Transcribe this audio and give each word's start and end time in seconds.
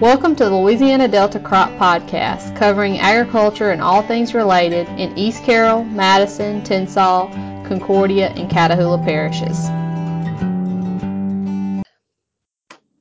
Welcome 0.00 0.36
to 0.36 0.44
the 0.44 0.54
Louisiana 0.54 1.08
Delta 1.08 1.40
Crop 1.40 1.70
Podcast, 1.78 2.54
covering 2.54 2.98
agriculture 2.98 3.70
and 3.70 3.80
all 3.80 4.02
things 4.02 4.34
related 4.34 4.86
in 5.00 5.16
East 5.16 5.42
Carroll, 5.44 5.84
Madison, 5.84 6.60
Tensas, 6.60 7.32
Concordia, 7.66 8.28
and 8.28 8.50
Catahoula 8.50 9.02
parishes. 9.02 9.56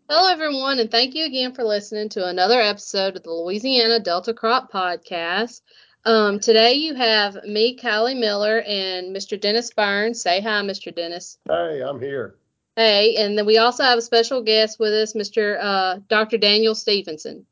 Hello, 0.10 0.32
everyone, 0.32 0.80
and 0.80 0.90
thank 0.90 1.16
you 1.16 1.26
again 1.26 1.54
for 1.54 1.66
listening 1.66 2.08
to 2.10 2.26
another 2.26 2.62
episode 2.62 3.18
of 3.18 3.24
the 3.24 3.30
Louisiana 3.30 4.00
Delta 4.00 4.34
Crop 4.34 4.72
Podcast. 4.72 5.60
Um, 6.06 6.40
today 6.40 6.76
you 6.76 6.96
have 6.96 7.44
me, 7.44 7.78
Kylie 7.78 8.18
Miller, 8.18 8.62
and 8.62 9.14
Mr. 9.14 9.38
Dennis 9.38 9.70
Burns. 9.74 10.22
Say 10.22 10.40
hi, 10.40 10.62
Mr. 10.62 10.96
Dennis. 10.96 11.40
Hey, 11.46 11.82
I'm 11.82 12.00
here. 12.00 12.36
Hey, 12.76 13.16
and 13.16 13.38
then 13.38 13.46
we 13.46 13.58
also 13.58 13.84
have 13.84 13.98
a 13.98 14.02
special 14.02 14.42
guest 14.42 14.80
with 14.80 14.92
us, 14.92 15.14
Mr. 15.14 15.58
Uh, 15.62 16.00
Dr. 16.10 16.38
Daniel 16.38 16.76
Stevenson. 16.76 17.46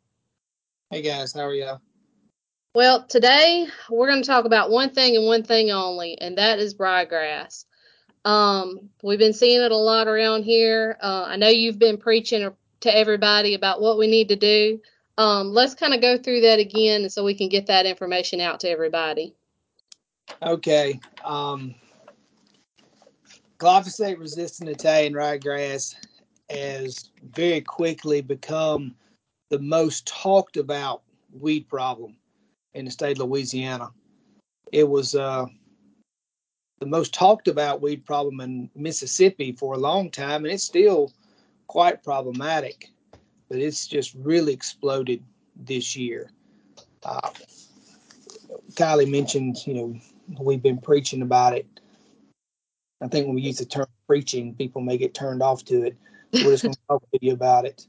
Hey 0.90 1.02
guys, 1.02 1.32
how 1.34 1.42
are 1.42 1.54
y'all? 1.54 1.82
Well, 2.76 3.06
today 3.06 3.68
we're 3.90 4.08
going 4.08 4.22
to 4.22 4.28
talk 4.28 4.46
about 4.46 4.70
one 4.70 4.90
thing 4.90 5.16
and 5.16 5.26
one 5.26 5.44
thing 5.44 5.72
only, 5.72 6.20
and 6.20 6.38
that 6.38 6.60
is 6.60 6.76
ryegrass. 6.76 7.66
Um, 8.26 8.90
we've 9.02 9.20
been 9.20 9.34
seeing 9.34 9.62
it 9.62 9.72
a 9.72 9.78
lot 9.78 10.08
around 10.08 10.44
here. 10.44 10.98
Uh, 11.02 11.26
I 11.28 11.38
know 11.38 11.48
you've 11.50 11.80
been 11.80 11.98
preaching 11.98 12.50
to 12.82 12.98
everybody 12.98 13.54
about 13.54 13.80
what 13.80 13.98
we 13.98 14.08
need 14.08 14.30
to 14.30 14.36
do. 14.36 14.82
Um, 15.18 15.54
let's 15.54 15.76
kind 15.76 15.94
of 15.94 16.02
go 16.02 16.18
through 16.18 16.42
that 16.42 16.60
again 16.60 17.10
so 17.10 17.24
we 17.24 17.36
can 17.36 17.48
get 17.48 17.68
that 17.68 17.86
information 17.86 18.42
out 18.42 18.60
to 18.62 18.70
everybody. 18.70 19.36
Okay. 20.42 21.00
Um, 21.24 21.76
glyphosate 23.64 24.20
resistant 24.20 24.70
Italian 24.70 25.14
ryegrass 25.14 25.96
has 26.50 27.12
very 27.32 27.62
quickly 27.62 28.20
become 28.20 28.94
the 29.50 29.60
most 29.60 30.06
talked 30.06 30.58
about 30.58 31.02
weed 31.40 31.70
problem 31.70 32.18
in 32.74 32.84
the 32.84 32.92
state 32.92 33.18
of 33.18 33.30
Louisiana. 33.30 33.90
It 34.74 34.84
was 34.84 35.16
uh, 35.16 35.46
the 36.80 36.86
most 36.86 37.14
talked 37.14 37.48
about 37.48 37.82
weed 37.82 38.06
problem 38.06 38.42
in 38.42 38.70
Mississippi 38.76 39.54
for 39.54 39.76
a 39.76 39.80
long 39.80 40.12
time, 40.12 40.44
and 40.44 40.54
it's 40.54 40.66
still 40.66 41.14
quite 41.68 42.04
problematic, 42.04 42.90
but 43.48 43.60
it's 43.60 43.88
just 43.88 44.14
really 44.16 44.52
exploded 44.52 45.24
this 45.56 45.96
year. 45.96 46.32
Uh, 47.04 47.30
Kylie 48.74 49.10
mentioned, 49.10 49.66
you 49.66 49.74
know, 49.74 50.00
we've 50.42 50.62
been 50.62 50.82
preaching 50.82 51.22
about 51.22 51.56
it 51.56 51.73
I 53.04 53.08
think 53.08 53.26
when 53.26 53.36
we 53.36 53.42
use 53.42 53.58
the 53.58 53.66
term 53.66 53.88
preaching, 54.08 54.56
people 54.56 54.82
may 54.82 54.98
get 54.98 55.14
turned 55.14 55.44
off 55.44 55.66
to 55.66 55.84
it. 55.84 55.98
We're 56.32 56.52
just 56.52 56.64
going 56.64 56.74
to 56.74 56.80
talk 56.88 57.04
to 57.12 57.20
you 57.22 57.34
about 57.34 57.66
it. 57.66 57.86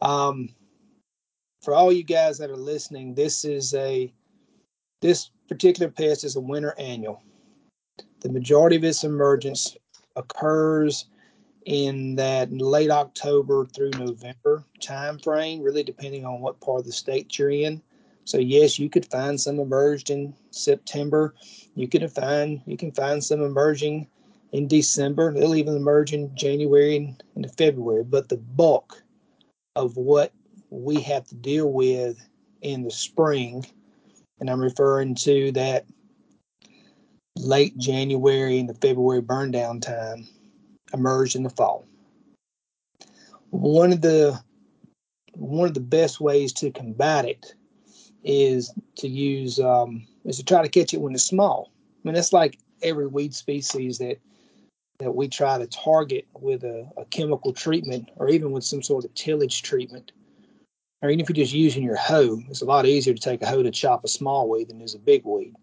Um, 0.00 0.48
for 1.62 1.74
all 1.74 1.92
you 1.92 2.02
guys 2.02 2.38
that 2.38 2.50
are 2.50 2.56
listening, 2.56 3.14
this 3.14 3.44
is 3.44 3.74
a 3.74 4.12
this 5.02 5.30
particular 5.48 5.90
pest 5.90 6.24
is 6.24 6.36
a 6.36 6.40
winter 6.40 6.74
annual. 6.78 7.22
The 8.20 8.30
majority 8.30 8.76
of 8.76 8.84
its 8.84 9.04
emergence 9.04 9.76
occurs 10.16 11.06
in 11.66 12.16
that 12.16 12.50
late 12.50 12.90
October 12.90 13.66
through 13.66 13.90
November 13.90 14.64
time 14.80 15.18
frame, 15.18 15.60
really 15.60 15.82
depending 15.82 16.24
on 16.24 16.40
what 16.40 16.60
part 16.60 16.80
of 16.80 16.86
the 16.86 16.92
state 16.92 17.38
you're 17.38 17.50
in. 17.50 17.82
So 18.24 18.38
yes, 18.38 18.78
you 18.78 18.88
could 18.88 19.04
find 19.10 19.38
some 19.38 19.60
emerged 19.60 20.10
in 20.10 20.34
September. 20.50 21.34
You 21.74 21.88
could 21.88 22.10
find 22.10 22.62
you 22.64 22.78
can 22.78 22.90
find 22.92 23.22
some 23.22 23.42
emerging 23.42 24.08
in 24.52 24.68
December. 24.68 25.32
They'll 25.32 25.54
even 25.54 25.76
emerge 25.76 26.12
in 26.12 26.34
January 26.36 26.96
and 26.96 27.22
into 27.34 27.48
February. 27.50 28.04
But 28.04 28.28
the 28.28 28.36
bulk 28.36 29.02
of 29.74 29.96
what 29.96 30.32
we 30.70 31.00
have 31.02 31.26
to 31.26 31.34
deal 31.34 31.72
with 31.72 32.18
in 32.62 32.82
the 32.82 32.90
spring, 32.90 33.66
and 34.40 34.50
I'm 34.50 34.60
referring 34.60 35.14
to 35.16 35.52
that 35.52 35.86
late 37.36 37.76
January 37.76 38.58
and 38.58 38.68
the 38.68 38.74
February 38.74 39.20
burn 39.20 39.50
down 39.50 39.80
time, 39.80 40.26
emerged 40.92 41.36
in 41.36 41.42
the 41.42 41.50
fall. 41.50 41.84
One 43.50 43.92
of 43.92 44.00
the 44.00 44.40
one 45.34 45.68
of 45.68 45.74
the 45.74 45.80
best 45.80 46.20
ways 46.20 46.52
to 46.54 46.70
combat 46.70 47.26
it 47.26 47.54
is 48.24 48.72
to 48.96 49.08
use 49.08 49.60
um, 49.60 50.06
is 50.24 50.38
to 50.38 50.44
try 50.44 50.62
to 50.62 50.68
catch 50.68 50.94
it 50.94 51.00
when 51.00 51.14
it's 51.14 51.24
small. 51.24 51.70
I 51.78 52.08
mean, 52.08 52.14
that's 52.14 52.32
like 52.32 52.58
every 52.82 53.06
weed 53.06 53.34
species 53.34 53.98
that 53.98 54.18
that 54.98 55.14
we 55.14 55.28
try 55.28 55.58
to 55.58 55.66
target 55.66 56.26
with 56.34 56.64
a, 56.64 56.88
a, 56.96 57.04
chemical 57.06 57.52
treatment 57.52 58.10
or 58.16 58.28
even 58.28 58.50
with 58.50 58.64
some 58.64 58.82
sort 58.82 59.04
of 59.04 59.14
tillage 59.14 59.62
treatment. 59.62 60.12
Or 61.02 61.10
even 61.10 61.20
if 61.20 61.28
you're 61.28 61.44
just 61.44 61.52
using 61.52 61.82
your 61.82 61.96
hoe, 61.96 62.40
it's 62.48 62.62
a 62.62 62.66
lot 62.66 62.86
easier 62.86 63.14
to 63.14 63.20
take 63.20 63.42
a 63.42 63.46
hoe 63.46 63.62
to 63.62 63.70
chop 63.70 64.04
a 64.04 64.08
small 64.08 64.48
weed 64.48 64.68
than 64.68 64.80
is 64.80 64.94
a 64.94 64.98
big 64.98 65.24
weed. 65.24 65.54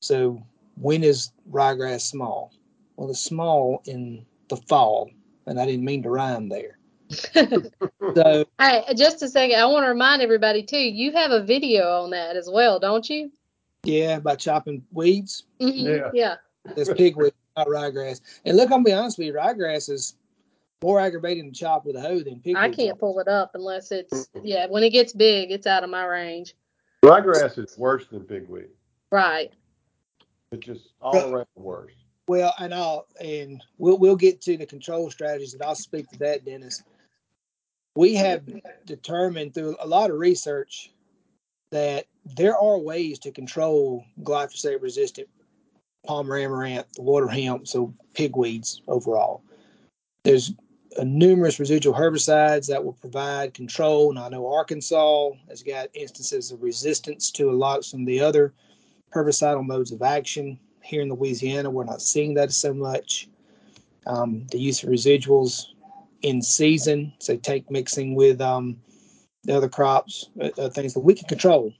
So 0.00 0.42
when 0.76 1.02
is 1.02 1.32
ryegrass 1.50 2.02
small? 2.02 2.52
Well, 2.96 3.10
it's 3.10 3.20
small 3.20 3.82
in 3.86 4.24
the 4.48 4.56
fall, 4.56 5.10
and 5.46 5.60
I 5.60 5.66
didn't 5.66 5.84
mean 5.84 6.02
to 6.04 6.10
rhyme 6.10 6.48
there. 6.48 6.78
so, 7.10 8.44
hey, 8.60 8.84
just 8.96 9.22
a 9.22 9.28
second. 9.28 9.58
I 9.58 9.66
want 9.66 9.84
to 9.84 9.88
remind 9.88 10.22
everybody 10.22 10.62
too. 10.62 10.78
You 10.78 11.12
have 11.12 11.32
a 11.32 11.42
video 11.42 12.02
on 12.02 12.10
that 12.10 12.36
as 12.36 12.48
well, 12.50 12.78
don't 12.78 13.08
you? 13.10 13.32
Yeah, 13.82 14.16
about 14.16 14.38
chopping 14.38 14.84
weeds. 14.92 15.44
Mm-hmm. 15.60 15.86
Yeah, 15.86 16.10
yeah. 16.12 16.36
That's 16.76 16.90
pigweed 16.90 17.32
not 17.56 17.66
ryegrass. 17.66 18.20
And 18.44 18.56
look, 18.56 18.66
I'm 18.66 18.82
gonna 18.82 18.84
be 18.84 18.92
honest 18.92 19.18
with 19.18 19.28
you, 19.28 19.32
ryegrass 19.34 19.90
is 19.90 20.14
more 20.82 21.00
aggravating 21.00 21.52
to 21.52 21.58
chop 21.58 21.84
with 21.84 21.96
a 21.96 22.00
hoe 22.00 22.20
than 22.20 22.40
pigweed. 22.40 22.56
I 22.56 22.70
can't 22.70 22.98
pull 22.98 23.18
it 23.20 23.28
up 23.28 23.52
unless 23.54 23.92
it's 23.92 24.28
yeah. 24.42 24.66
When 24.66 24.82
it 24.82 24.90
gets 24.90 25.12
big, 25.12 25.50
it's 25.50 25.66
out 25.66 25.84
of 25.84 25.90
my 25.90 26.04
range. 26.04 26.54
Ryegrass 27.04 27.58
is 27.58 27.76
worse 27.78 28.06
than 28.06 28.20
pigweed. 28.20 28.68
Right. 29.10 29.52
It's 30.52 30.66
just 30.66 30.90
all 31.00 31.34
around 31.34 31.46
worse. 31.54 31.92
Well, 32.26 32.54
and 32.58 32.72
I'll 32.74 33.06
and 33.20 33.62
we'll 33.78 33.98
we'll 33.98 34.16
get 34.16 34.40
to 34.42 34.56
the 34.56 34.66
control 34.66 35.10
strategies, 35.10 35.54
and 35.54 35.62
I'll 35.62 35.74
speak 35.74 36.08
to 36.10 36.18
that, 36.20 36.44
Dennis. 36.44 36.82
We 37.96 38.14
have 38.14 38.44
determined 38.86 39.54
through 39.54 39.76
a 39.80 39.86
lot 39.86 40.10
of 40.10 40.18
research 40.18 40.92
that 41.72 42.06
there 42.36 42.56
are 42.56 42.78
ways 42.78 43.18
to 43.20 43.32
control 43.32 44.04
glyphosate 44.22 44.80
resistant 44.80 45.28
palmer 46.06 46.36
amaranth, 46.36 46.86
water 46.98 47.28
hemp, 47.28 47.66
so 47.66 47.94
pigweeds 48.14 48.80
overall. 48.88 49.42
There's 50.24 50.52
numerous 50.98 51.60
residual 51.60 51.94
herbicides 51.94 52.66
that 52.66 52.84
will 52.84 52.94
provide 52.94 53.54
control. 53.54 54.10
And 54.10 54.18
I 54.18 54.28
know 54.28 54.52
Arkansas 54.52 55.30
has 55.48 55.62
got 55.62 55.88
instances 55.94 56.50
of 56.50 56.62
resistance 56.62 57.30
to 57.32 57.50
a 57.50 57.52
lot 57.52 57.78
of 57.78 57.84
some 57.84 58.00
of 58.00 58.06
the 58.06 58.20
other 58.20 58.52
herbicidal 59.14 59.66
modes 59.66 59.92
of 59.92 60.02
action. 60.02 60.58
Here 60.82 61.02
in 61.02 61.10
Louisiana, 61.10 61.70
we're 61.70 61.84
not 61.84 62.02
seeing 62.02 62.34
that 62.34 62.52
so 62.52 62.72
much. 62.72 63.28
Um, 64.06 64.46
the 64.50 64.58
use 64.58 64.82
of 64.82 64.88
residuals 64.88 65.66
in 66.22 66.42
season, 66.42 67.12
so 67.18 67.36
take 67.36 67.70
mixing 67.70 68.14
with 68.14 68.40
um, 68.40 68.80
the 69.44 69.56
other 69.56 69.68
crops, 69.68 70.30
uh, 70.40 70.48
uh 70.58 70.68
things 70.70 70.94
that 70.94 71.00
we 71.00 71.14
can 71.14 71.28
control 71.28 71.72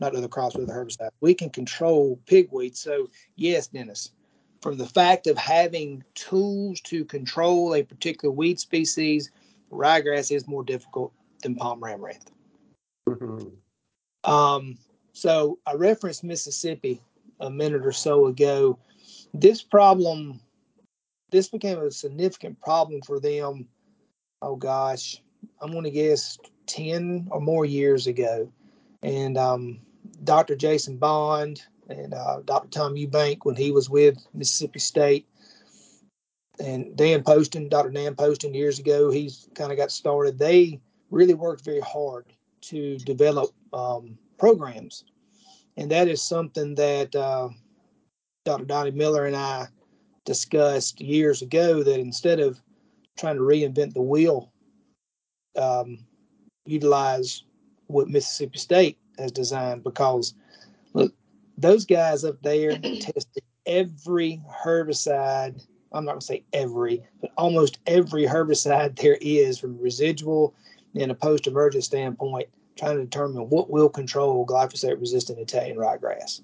not 0.00 0.14
other 0.14 0.28
crops 0.28 0.56
with 0.56 0.66
the 0.66 0.72
herbicide. 0.72 1.10
We 1.20 1.34
can 1.34 1.50
control 1.50 2.20
pigweed. 2.26 2.76
So 2.76 3.10
yes, 3.36 3.68
Dennis, 3.68 4.12
from 4.60 4.78
the 4.78 4.86
fact 4.86 5.26
of 5.26 5.38
having 5.38 6.04
tools 6.14 6.80
to 6.82 7.04
control 7.04 7.74
a 7.74 7.82
particular 7.82 8.32
weed 8.32 8.58
species, 8.58 9.30
ryegrass 9.70 10.34
is 10.34 10.46
more 10.46 10.64
difficult 10.64 11.12
than 11.42 11.54
palm 11.54 11.82
amaranth. 11.84 12.30
Mm-hmm. 13.08 14.30
Um, 14.30 14.78
so 15.12 15.58
I 15.66 15.74
referenced 15.74 16.24
Mississippi 16.24 17.00
a 17.40 17.50
minute 17.50 17.86
or 17.86 17.92
so 17.92 18.26
ago. 18.26 18.78
This 19.32 19.62
problem, 19.62 20.40
this 21.30 21.48
became 21.48 21.78
a 21.78 21.90
significant 21.90 22.60
problem 22.60 23.00
for 23.02 23.20
them. 23.20 23.68
Oh 24.42 24.56
gosh, 24.56 25.22
I'm 25.60 25.70
going 25.70 25.84
to 25.84 25.90
guess 25.90 26.38
10 26.66 27.28
or 27.30 27.40
more 27.40 27.64
years 27.64 28.06
ago. 28.06 28.50
And 29.06 29.38
um, 29.38 29.78
Dr. 30.24 30.56
Jason 30.56 30.96
Bond 30.96 31.62
and 31.88 32.12
uh, 32.12 32.40
Dr. 32.44 32.68
Tom 32.68 32.96
Eubank 32.96 33.38
when 33.44 33.54
he 33.54 33.70
was 33.70 33.88
with 33.88 34.18
Mississippi 34.34 34.80
State. 34.80 35.28
And 36.58 36.96
Dan 36.96 37.22
Poston, 37.22 37.68
Dr. 37.68 37.90
Dan 37.90 38.16
Poston, 38.16 38.52
years 38.52 38.80
ago, 38.80 39.10
he's 39.10 39.48
kind 39.54 39.70
of 39.70 39.78
got 39.78 39.92
started. 39.92 40.38
They 40.38 40.80
really 41.12 41.34
worked 41.34 41.64
very 41.64 41.80
hard 41.80 42.26
to 42.62 42.98
develop 42.98 43.50
um, 43.72 44.18
programs. 44.38 45.04
And 45.76 45.88
that 45.92 46.08
is 46.08 46.20
something 46.20 46.74
that 46.74 47.14
uh, 47.14 47.50
Dr. 48.44 48.64
Donnie 48.64 48.90
Miller 48.90 49.26
and 49.26 49.36
I 49.36 49.68
discussed 50.24 51.00
years 51.00 51.42
ago 51.42 51.84
that 51.84 52.00
instead 52.00 52.40
of 52.40 52.60
trying 53.16 53.36
to 53.36 53.42
reinvent 53.42 53.94
the 53.94 54.02
wheel, 54.02 54.50
um, 55.56 55.98
utilize 56.64 57.44
what 57.86 58.08
Mississippi 58.08 58.58
State 58.58 58.98
has 59.18 59.32
designed 59.32 59.84
because 59.84 60.34
look, 60.92 61.12
those 61.56 61.84
guys 61.84 62.24
up 62.24 62.40
there 62.42 62.78
tested 62.78 63.42
every 63.66 64.40
herbicide. 64.64 65.64
I'm 65.92 66.04
not 66.04 66.12
gonna 66.12 66.20
say 66.20 66.44
every, 66.52 67.02
but 67.20 67.30
almost 67.36 67.78
every 67.86 68.24
herbicide 68.24 68.96
there 68.96 69.18
is 69.20 69.58
from 69.58 69.78
residual 69.78 70.54
in 70.94 71.10
a 71.10 71.14
post-emergent 71.14 71.84
standpoint, 71.84 72.48
trying 72.76 72.96
to 72.96 73.04
determine 73.04 73.48
what 73.48 73.70
will 73.70 73.88
control 73.88 74.46
glyphosate-resistant 74.46 75.38
Italian 75.38 75.76
ryegrass. 75.76 76.40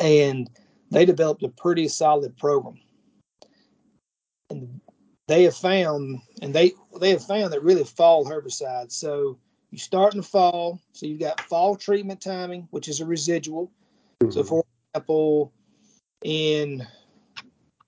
And 0.00 0.48
they 0.90 1.04
developed 1.04 1.42
a 1.42 1.48
pretty 1.48 1.88
solid 1.88 2.36
program. 2.36 2.80
And 4.50 4.80
they 5.28 5.44
have 5.44 5.56
found, 5.56 6.20
and 6.42 6.52
they 6.52 6.72
they 7.00 7.10
have 7.10 7.24
found 7.24 7.52
that 7.52 7.62
really 7.62 7.84
fall 7.84 8.24
herbicides. 8.24 8.92
So 8.92 9.38
you 9.70 9.78
start 9.78 10.14
in 10.14 10.20
the 10.20 10.26
fall, 10.26 10.80
so 10.92 11.06
you've 11.06 11.20
got 11.20 11.40
fall 11.42 11.76
treatment 11.76 12.20
timing, 12.20 12.66
which 12.70 12.88
is 12.88 13.00
a 13.00 13.06
residual. 13.06 13.70
So, 14.22 14.26
mm-hmm. 14.26 14.42
for 14.42 14.64
example, 14.94 15.52
in 16.24 16.86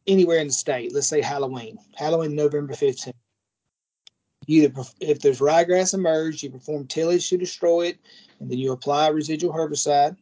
anywhere 0.06 0.38
in 0.38 0.46
the 0.46 0.52
state, 0.52 0.94
let's 0.94 1.08
say 1.08 1.20
Halloween, 1.20 1.78
Halloween, 1.96 2.34
November 2.34 2.74
15th. 2.74 3.12
You 4.46 4.64
either, 4.64 4.82
if 5.00 5.20
there's 5.20 5.38
ryegrass 5.38 5.94
emerged, 5.94 6.42
you 6.42 6.50
perform 6.50 6.86
tillage 6.86 7.28
to 7.28 7.36
destroy 7.36 7.88
it, 7.88 7.98
and 8.40 8.50
then 8.50 8.58
you 8.58 8.72
apply 8.72 9.08
a 9.08 9.12
residual 9.12 9.52
herbicide, 9.52 10.16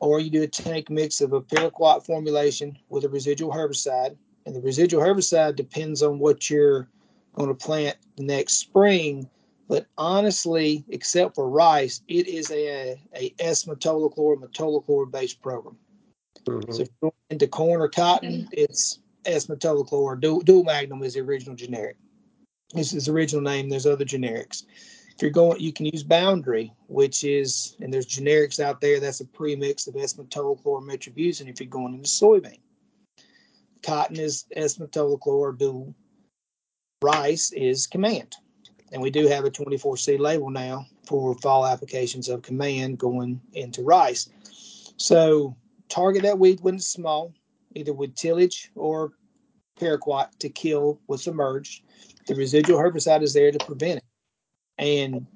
or 0.00 0.18
you 0.18 0.30
do 0.30 0.42
a 0.42 0.46
tank 0.46 0.88
mix 0.88 1.20
of 1.20 1.34
a 1.34 1.42
paraquat 1.42 2.06
formulation 2.06 2.78
with 2.88 3.04
a 3.04 3.08
residual 3.08 3.52
herbicide. 3.52 4.16
And 4.46 4.56
the 4.56 4.62
residual 4.62 5.02
herbicide 5.02 5.56
depends 5.56 6.02
on 6.02 6.18
what 6.18 6.48
you're 6.48 6.88
going 7.34 7.50
to 7.50 7.54
plant 7.54 7.98
the 8.16 8.24
next 8.24 8.54
spring. 8.54 9.28
But 9.70 9.86
honestly, 9.96 10.84
except 10.88 11.36
for 11.36 11.48
rice, 11.48 12.02
it 12.08 12.26
is 12.26 12.50
a, 12.50 13.00
a 13.14 13.32
S-metolachlor, 13.38 14.36
metolachlor 14.36 15.08
based 15.08 15.40
program. 15.40 15.76
Mhm. 16.44 16.74
So 16.74 16.82
if 16.82 16.88
you're 16.88 17.10
going 17.12 17.12
into 17.30 17.46
corn 17.46 17.80
or 17.80 17.88
cotton, 17.88 18.48
it's 18.50 18.98
S-metolachlor. 19.26 20.20
Dual, 20.20 20.40
dual 20.40 20.64
magnum 20.64 21.04
is 21.04 21.14
the 21.14 21.20
original 21.20 21.54
generic. 21.54 21.96
This 22.74 22.92
is 22.92 23.06
the 23.06 23.12
original 23.12 23.42
name. 23.42 23.68
There's 23.68 23.86
other 23.86 24.04
generics. 24.04 24.64
If 25.14 25.22
you're 25.22 25.30
going, 25.30 25.60
you 25.60 25.72
can 25.72 25.86
use 25.86 26.02
Boundary, 26.02 26.72
which 26.88 27.22
is, 27.22 27.76
and 27.80 27.94
there's 27.94 28.06
generics 28.08 28.58
out 28.58 28.80
there. 28.80 28.98
That's 28.98 29.20
a 29.20 29.24
premix 29.24 29.86
of 29.86 29.94
S-metolachlor 29.94 30.82
metribuzin. 30.82 31.48
If 31.48 31.60
you're 31.60 31.68
going 31.68 31.94
into 31.94 32.08
soybean, 32.08 32.58
cotton 33.84 34.18
is 34.18 34.46
S-metolachlor 34.56 35.56
dual. 35.56 35.94
Rice 37.02 37.52
is 37.52 37.86
Command, 37.86 38.34
and 38.92 39.00
we 39.00 39.10
do 39.10 39.26
have 39.28 39.44
a 39.44 39.50
24C 39.50 40.18
label 40.18 40.50
now 40.50 40.86
for 41.06 41.34
fall 41.36 41.66
applications 41.66 42.28
of 42.28 42.42
Command 42.42 42.98
going 42.98 43.40
into 43.52 43.82
rice. 43.82 44.28
So 44.96 45.56
target 45.88 46.22
that 46.22 46.38
weed 46.38 46.60
when 46.60 46.76
it's 46.76 46.86
small, 46.86 47.32
either 47.74 47.92
with 47.92 48.14
tillage 48.14 48.70
or 48.74 49.12
paraquat 49.78 50.38
to 50.38 50.48
kill 50.48 51.00
what's 51.06 51.26
emerged. 51.26 51.84
The 52.26 52.34
residual 52.34 52.78
herbicide 52.78 53.22
is 53.22 53.32
there 53.32 53.50
to 53.50 53.64
prevent 53.64 53.98
it. 53.98 54.04
And 54.78 55.26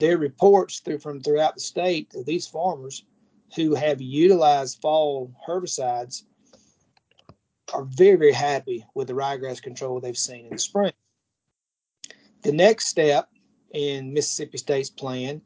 there 0.00 0.14
are 0.14 0.18
reports 0.18 0.80
through, 0.80 0.98
from 0.98 1.20
throughout 1.20 1.54
the 1.54 1.60
state 1.60 2.14
of 2.14 2.26
these 2.26 2.46
farmers 2.46 3.04
who 3.54 3.74
have 3.74 4.00
utilized 4.00 4.80
fall 4.80 5.32
herbicides 5.46 6.24
are 7.72 7.84
very, 7.84 8.16
very 8.16 8.32
happy 8.32 8.84
with 8.94 9.08
the 9.08 9.14
ryegrass 9.14 9.62
control 9.62 10.00
they've 10.00 10.16
seen 10.16 10.46
in 10.46 10.52
the 10.52 10.58
spring. 10.58 10.92
The 12.42 12.52
next 12.52 12.88
step 12.88 13.28
in 13.72 14.12
Mississippi 14.12 14.58
State's 14.58 14.90
plan 14.90 15.40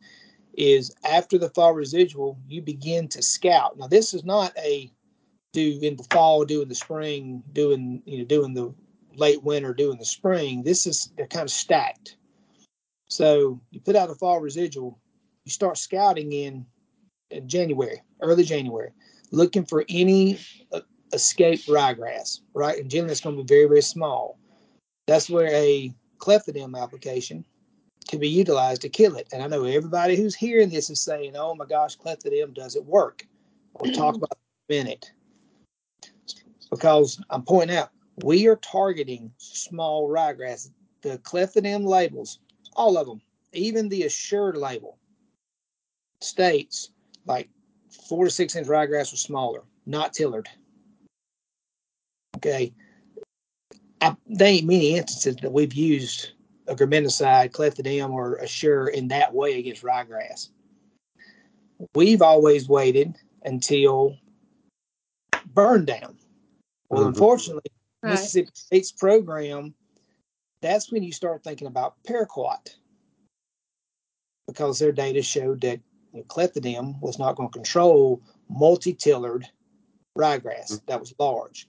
is 0.55 0.95
after 1.05 1.39
the 1.39 1.51
fall 1.51 1.75
residual, 1.75 2.39
you 2.49 2.63
begin 2.63 3.09
to 3.09 3.23
scout. 3.23 3.79
Now, 3.79 3.87
this 3.87 4.15
is 4.15 4.25
not 4.25 4.57
a 4.59 4.91
do 5.53 5.79
in 5.83 5.97
the 5.97 6.07
fall, 6.11 6.45
do 6.45 6.63
in 6.63 6.69
the 6.69 6.75
spring, 6.75 7.43
doing 7.53 8.03
you 8.07 8.19
know 8.19 8.25
doing 8.25 8.55
the 8.55 8.75
late 9.15 9.43
winter, 9.43 9.75
doing 9.75 9.99
the 9.99 10.05
spring. 10.05 10.63
This 10.63 10.87
is 10.87 11.13
they're 11.17 11.27
kind 11.27 11.45
of 11.45 11.51
stacked. 11.51 12.17
So 13.09 13.61
you 13.71 13.81
put 13.81 13.97
out 13.97 14.11
a 14.11 14.15
fall 14.15 14.41
residual, 14.41 14.99
you 15.45 15.53
start 15.53 15.79
scouting 15.79 16.33
in, 16.33 16.67
in 17.31 17.49
January, 17.49 18.03
early 18.21 18.45
January, 18.45 18.91
looking 19.31 19.65
for 19.65 19.85
any 19.89 20.39
uh, 20.73 20.81
escaped 21.13 21.69
ryegrass, 21.69 22.41
right? 22.53 22.79
And 22.79 22.91
generally, 22.91 23.13
it's 23.13 23.21
going 23.21 23.37
to 23.37 23.43
be 23.45 23.55
very 23.55 23.69
very 23.69 23.83
small. 23.83 24.39
That's 25.07 25.31
where 25.31 25.53
a 25.53 25.95
clethodim 26.19 26.81
application 26.81 27.45
can 28.09 28.21
be 28.21 28.29
utilized 28.29 28.83
to 28.83 28.89
kill 28.89 29.17
it. 29.17 29.29
And 29.33 29.43
I 29.43 29.47
know 29.47 29.65
everybody 29.65 30.17
who's 30.17 30.35
hearing 30.35 30.71
this 30.71 30.91
is 30.91 31.01
saying, 31.01 31.37
"Oh 31.37 31.55
my 31.55 31.67
gosh, 31.67 31.99
clethodim 31.99 32.55
doesn't 32.55 32.87
work." 32.87 33.27
We'll 33.81 33.93
talk 33.93 34.15
mm-hmm. 34.15 34.25
about 34.25 34.39
that 34.69 34.75
in 34.75 34.81
a 34.81 34.85
minute 34.85 35.13
because 36.71 37.21
I'm 37.31 37.43
pointing 37.43 37.77
out 37.77 37.91
we 38.23 38.47
are 38.47 38.57
targeting 38.57 39.33
small 39.39 40.09
ryegrass. 40.09 40.71
The 41.03 41.19
clethodim 41.19 41.85
labels, 41.85 42.39
all 42.75 42.97
of 42.97 43.07
them, 43.07 43.21
even 43.53 43.89
the 43.89 44.05
assured 44.05 44.57
label, 44.57 44.99
states 46.21 46.91
like 47.27 47.49
four 48.09 48.25
to 48.25 48.31
six 48.31 48.57
inch 48.57 48.67
ryegrass 48.67 49.13
or 49.13 49.17
smaller, 49.17 49.63
not 49.85 50.13
tillered. 50.13 50.49
Okay. 52.37 52.73
I, 54.07 54.17
there 54.27 54.49
ain't 54.49 54.67
many 54.67 54.97
instances 54.97 55.37
that 55.43 55.53
we've 55.53 55.75
used 55.75 56.31
a 56.69 56.75
graminicide, 56.75 57.51
clethodim, 57.51 58.11
or 58.11 58.37
assure 58.37 58.89
in 58.89 59.09
that 59.09 59.35
way 59.35 59.59
against 59.59 59.83
ryegrass. 59.83 60.51
We've 61.95 62.23
always 62.23 62.69
waited 62.69 63.17
until 63.45 64.17
burn 65.55 65.85
down. 65.85 66.19
Well, 66.89 67.05
Mhm. 67.05 67.09
unfortunately, 67.09 67.71
Right. 68.03 68.11
Mississippi 68.13 68.51
State's 68.55 68.93
program, 68.93 69.75
that's 70.61 70.93
when 70.93 71.03
you 71.03 71.13
start 71.13 71.43
thinking 71.43 71.67
about 71.67 72.03
paraquat 72.05 72.77
because 74.47 74.79
their 74.79 74.93
data 74.93 75.23
showed 75.23 75.61
that 75.63 75.81
you 76.13 76.23
clethodim 76.25 77.01
was 77.01 77.19
not 77.19 77.35
going 77.35 77.49
to 77.49 77.53
control 77.53 78.23
multi-tillered 78.49 79.49
ryegrass 80.17 80.81
that 80.87 81.01
was 81.01 81.13
large. 81.19 81.69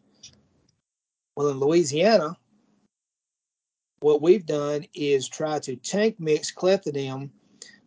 Well, 1.38 1.50
in 1.50 1.60
Louisiana, 1.60 2.36
what 4.00 4.24
we've 4.24 4.48
done 4.48 4.88
is 4.96 5.30
try 5.30 5.60
to 5.60 5.76
tank 5.76 6.20
mix 6.20 6.52
clethodim 6.52 7.30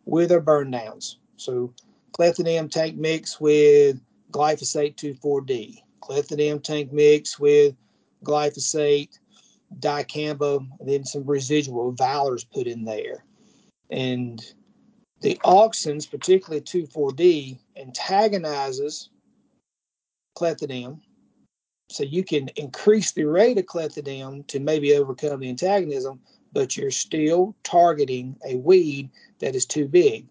with 0.05 0.31
our 0.31 0.39
burn 0.39 0.71
downs. 0.71 1.17
So 1.35 1.73
clethodim 2.13 2.71
tank 2.71 2.95
mix 2.95 3.41
with 3.41 3.99
glyphosate 4.31 4.95
2,4-D, 4.95 5.83
clethodim 6.01 6.63
tank 6.63 6.93
mix 6.93 7.37
with 7.39 7.75
glyphosate, 8.23 9.19
dicamba, 9.79 10.65
and 10.79 10.87
then 10.87 11.03
some 11.03 11.25
residual 11.25 11.91
valors 11.91 12.45
put 12.45 12.67
in 12.67 12.85
there. 12.85 13.25
And 13.89 14.41
the 15.19 15.37
auxins, 15.43 16.09
particularly 16.09 16.61
2,4-D, 16.61 17.59
antagonizes 17.75 19.09
clethodim. 20.37 21.01
So 21.91 22.03
you 22.03 22.23
can 22.23 22.47
increase 22.55 23.11
the 23.11 23.25
rate 23.25 23.57
of 23.57 23.65
clethodim 23.65 24.47
to 24.47 24.59
maybe 24.61 24.95
overcome 24.95 25.41
the 25.41 25.49
antagonism, 25.49 26.21
but 26.53 26.77
you're 26.77 26.89
still 26.89 27.53
targeting 27.63 28.37
a 28.45 28.55
weed 28.55 29.09
that 29.39 29.55
is 29.55 29.65
too 29.65 29.87
big 29.87 30.25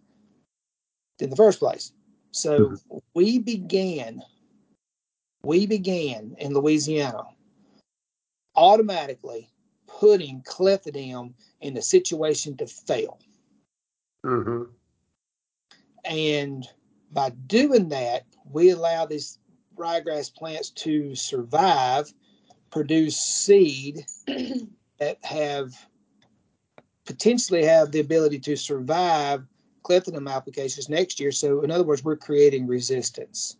in 1.19 1.29
the 1.29 1.37
first 1.37 1.59
place. 1.59 1.93
So 2.31 2.76
we 3.12 3.38
began, 3.38 4.23
we 5.43 5.67
began 5.67 6.35
in 6.38 6.55
Louisiana 6.55 7.25
automatically 8.57 9.50
putting 9.87 10.43
clethodim 10.43 11.35
in 11.61 11.76
a 11.76 11.83
situation 11.83 12.57
to 12.57 12.67
fail. 12.67 13.19
Mhm. 14.25 14.71
And 16.05 16.67
by 17.12 17.31
doing 17.31 17.90
that, 17.90 18.25
we 18.50 18.71
allow 18.71 19.05
these 19.05 19.38
ryegrass 19.80 20.32
plants 20.32 20.70
to 20.70 21.14
survive, 21.14 22.12
produce 22.70 23.16
seed 23.16 24.04
that 24.99 25.18
have 25.25 25.75
potentially 27.06 27.64
have 27.64 27.90
the 27.90 28.00
ability 28.00 28.38
to 28.38 28.56
survive 28.56 29.44
clethodim 29.82 30.30
applications 30.30 30.88
next 30.88 31.18
year. 31.18 31.32
So, 31.32 31.62
in 31.62 31.70
other 31.70 31.84
words, 31.84 32.04
we're 32.04 32.16
creating 32.16 32.66
resistance, 32.66 33.56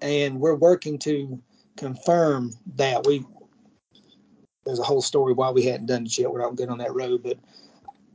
and 0.00 0.38
we're 0.38 0.54
working 0.54 0.98
to 1.00 1.40
confirm 1.76 2.52
that. 2.76 3.06
We 3.06 3.24
there's 4.64 4.78
a 4.78 4.84
whole 4.84 5.02
story 5.02 5.32
why 5.32 5.50
we 5.50 5.62
hadn't 5.62 5.86
done 5.86 6.06
it 6.06 6.16
yet. 6.16 6.30
We're 6.30 6.42
not 6.42 6.54
good 6.54 6.68
on 6.68 6.78
that 6.78 6.94
road, 6.94 7.22
but 7.24 7.38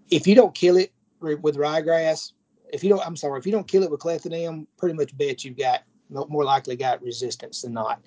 if 0.09 0.25
you 0.25 0.35
don't 0.35 0.55
kill 0.55 0.77
it 0.77 0.93
with 1.19 1.57
ryegrass, 1.57 2.31
if 2.71 2.83
you 2.83 2.89
don't, 2.89 3.05
I'm 3.05 3.15
sorry, 3.15 3.39
if 3.39 3.45
you 3.45 3.51
don't 3.51 3.67
kill 3.67 3.83
it 3.83 3.91
with 3.91 3.99
clethodim, 3.99 4.67
pretty 4.77 4.95
much 4.95 5.17
bet 5.17 5.43
you've 5.43 5.57
got 5.57 5.81
more 6.09 6.43
likely 6.43 6.75
got 6.75 7.01
resistance 7.01 7.61
than 7.61 7.73
not. 7.73 8.01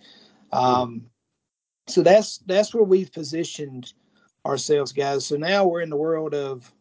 Um, 0.53 1.07
so 1.87 2.03
that's 2.03 2.39
that's 2.47 2.75
where 2.75 2.85
we've 2.85 3.13
positioned 3.13 3.93
ourselves, 4.47 4.93
guys. 4.93 5.27
So 5.27 5.37
now 5.37 5.67
we're 5.67 5.83
in 5.83 5.91
the 5.91 5.97
world 5.97 6.35
of 6.35 6.73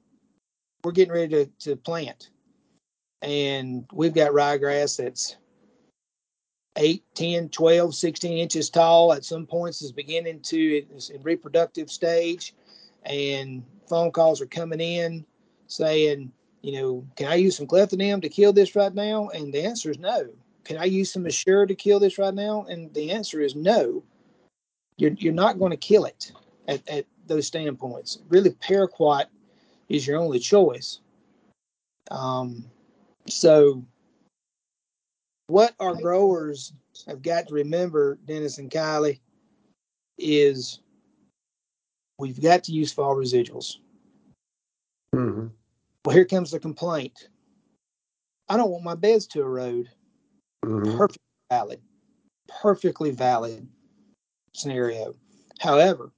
we're 0.84 0.92
getting 0.92 1.14
ready 1.14 1.46
to, 1.46 1.46
to 1.60 1.76
plant, 1.76 2.30
and 3.22 3.86
we've 3.92 4.14
got 4.14 4.32
ryegrass 4.32 4.98
that's 4.98 5.36
8, 6.76 7.04
10, 7.16 7.50
12, 7.50 7.96
16 7.96 8.38
inches 8.38 8.70
tall. 8.70 9.14
At 9.14 9.26
some 9.26 9.46
points, 9.46 9.82
is 9.82 9.92
beginning 9.92 10.42
to 10.44 10.86
it's 10.90 11.10
in 11.10 11.22
reproductive 11.24 11.92
stage. 11.92 12.54
and 13.04 13.64
phone 13.88 14.12
calls 14.12 14.40
are 14.40 14.46
coming 14.46 14.80
in 14.80 15.26
saying, 15.68 16.32
you 16.62 16.74
know, 16.74 17.08
can 17.16 17.28
I 17.28 17.36
use 17.36 17.58
some 17.58 17.68
clethodim 17.68 18.22
to 18.22 18.30
kill 18.30 18.54
this 18.54 18.76
right 18.76 18.94
now? 18.94 19.30
And 19.30 19.54
the 19.54 19.64
answer 19.64 19.90
is 19.90 19.98
no. 19.98 20.30
Can 20.64 20.78
I 20.78 20.86
use 20.86 21.12
some 21.12 21.26
Assure 21.26 21.66
to 21.66 21.76
kill 21.76 22.00
this 22.00 22.18
right 22.18 22.34
now? 22.34 22.66
And 22.70 22.94
the 22.94 23.12
answer 23.12 23.42
is 23.42 23.56
no. 23.56 24.04
You're, 24.98 25.14
you're 25.18 25.34
not 25.34 25.60
going 25.60 25.72
to 25.72 25.78
kill 25.78 26.06
it 26.06 26.32
at, 26.68 26.88
at 26.88 27.06
those 27.26 27.48
standpoints. 27.48 28.20
Really, 28.28 28.52
paraquat 28.52 29.26
is 29.88 30.06
your 30.06 30.18
only 30.18 30.40
choice. 30.40 31.00
Um, 32.12 32.66
so, 33.28 33.84
what 35.48 35.74
our 35.80 35.96
growers 35.96 36.74
have 37.08 37.22
got 37.22 37.48
to 37.48 37.54
remember, 37.54 38.20
Dennis 38.26 38.58
and 38.58 38.70
Kylie, 38.70 39.20
is 40.18 40.80
we've 42.18 42.42
got 42.42 42.64
to 42.66 42.72
use 42.72 42.92
fall 42.92 43.16
residuals. 43.16 43.78
Mm-hmm. 45.16 45.48
Well, 46.06 46.16
here 46.16 46.26
comes 46.26 46.52
the 46.52 46.60
complaint. 46.60 47.30
I 48.48 48.58
don't 48.58 48.72
want 48.72 48.84
my 48.84 48.96
beds 48.96 49.28
to 49.28 49.42
erode. 49.42 49.90
Mm-hmm. 50.66 50.98
Perfectly 50.98 51.18
valid. 51.50 51.82
Perfectly 52.62 53.12
valid 53.12 53.68
scenario. 54.54 55.16
However, 55.60 56.12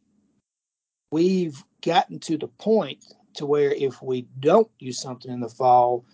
we've 1.11 1.63
gotten 1.83 2.19
to 2.19 2.37
the 2.37 2.47
point 2.47 3.03
to 3.35 3.45
where 3.45 3.71
if 3.71 4.01
we 4.01 4.27
don't 4.39 4.69
do 4.79 4.91
something 4.91 5.31
in 5.31 5.39
the 5.39 5.49
fall, 5.49 6.05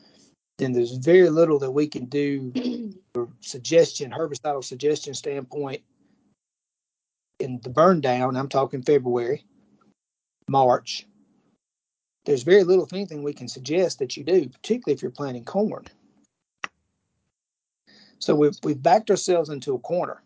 then 0.57 0.71
there's 0.71 0.97
very 0.97 1.29
little 1.29 1.59
that 1.59 1.71
we 1.71 1.87
can 1.87 2.05
do 2.05 2.93
suggestion, 3.41 4.11
herbicidal 4.11 4.63
suggestion 4.63 5.13
standpoint 5.13 5.81
in 7.39 7.59
the 7.63 7.69
burn 7.69 8.01
down. 8.01 8.35
I'm 8.35 8.49
talking 8.49 8.81
February, 8.81 9.45
March. 10.49 11.05
There's 12.25 12.43
very 12.43 12.63
little, 12.63 12.85
if 12.85 12.93
anything, 12.93 13.23
we 13.23 13.33
can 13.33 13.47
suggest 13.47 13.99
that 13.99 14.17
you 14.17 14.23
do, 14.23 14.49
particularly 14.49 14.95
if 14.95 15.01
you're 15.01 15.11
planting 15.11 15.45
corn. 15.45 15.85
So 18.19 18.35
we've 18.35 18.55
we've 18.63 18.81
backed 18.81 19.09
ourselves 19.09 19.49
into 19.49 19.75
a 19.75 19.79
corner, 19.79 20.23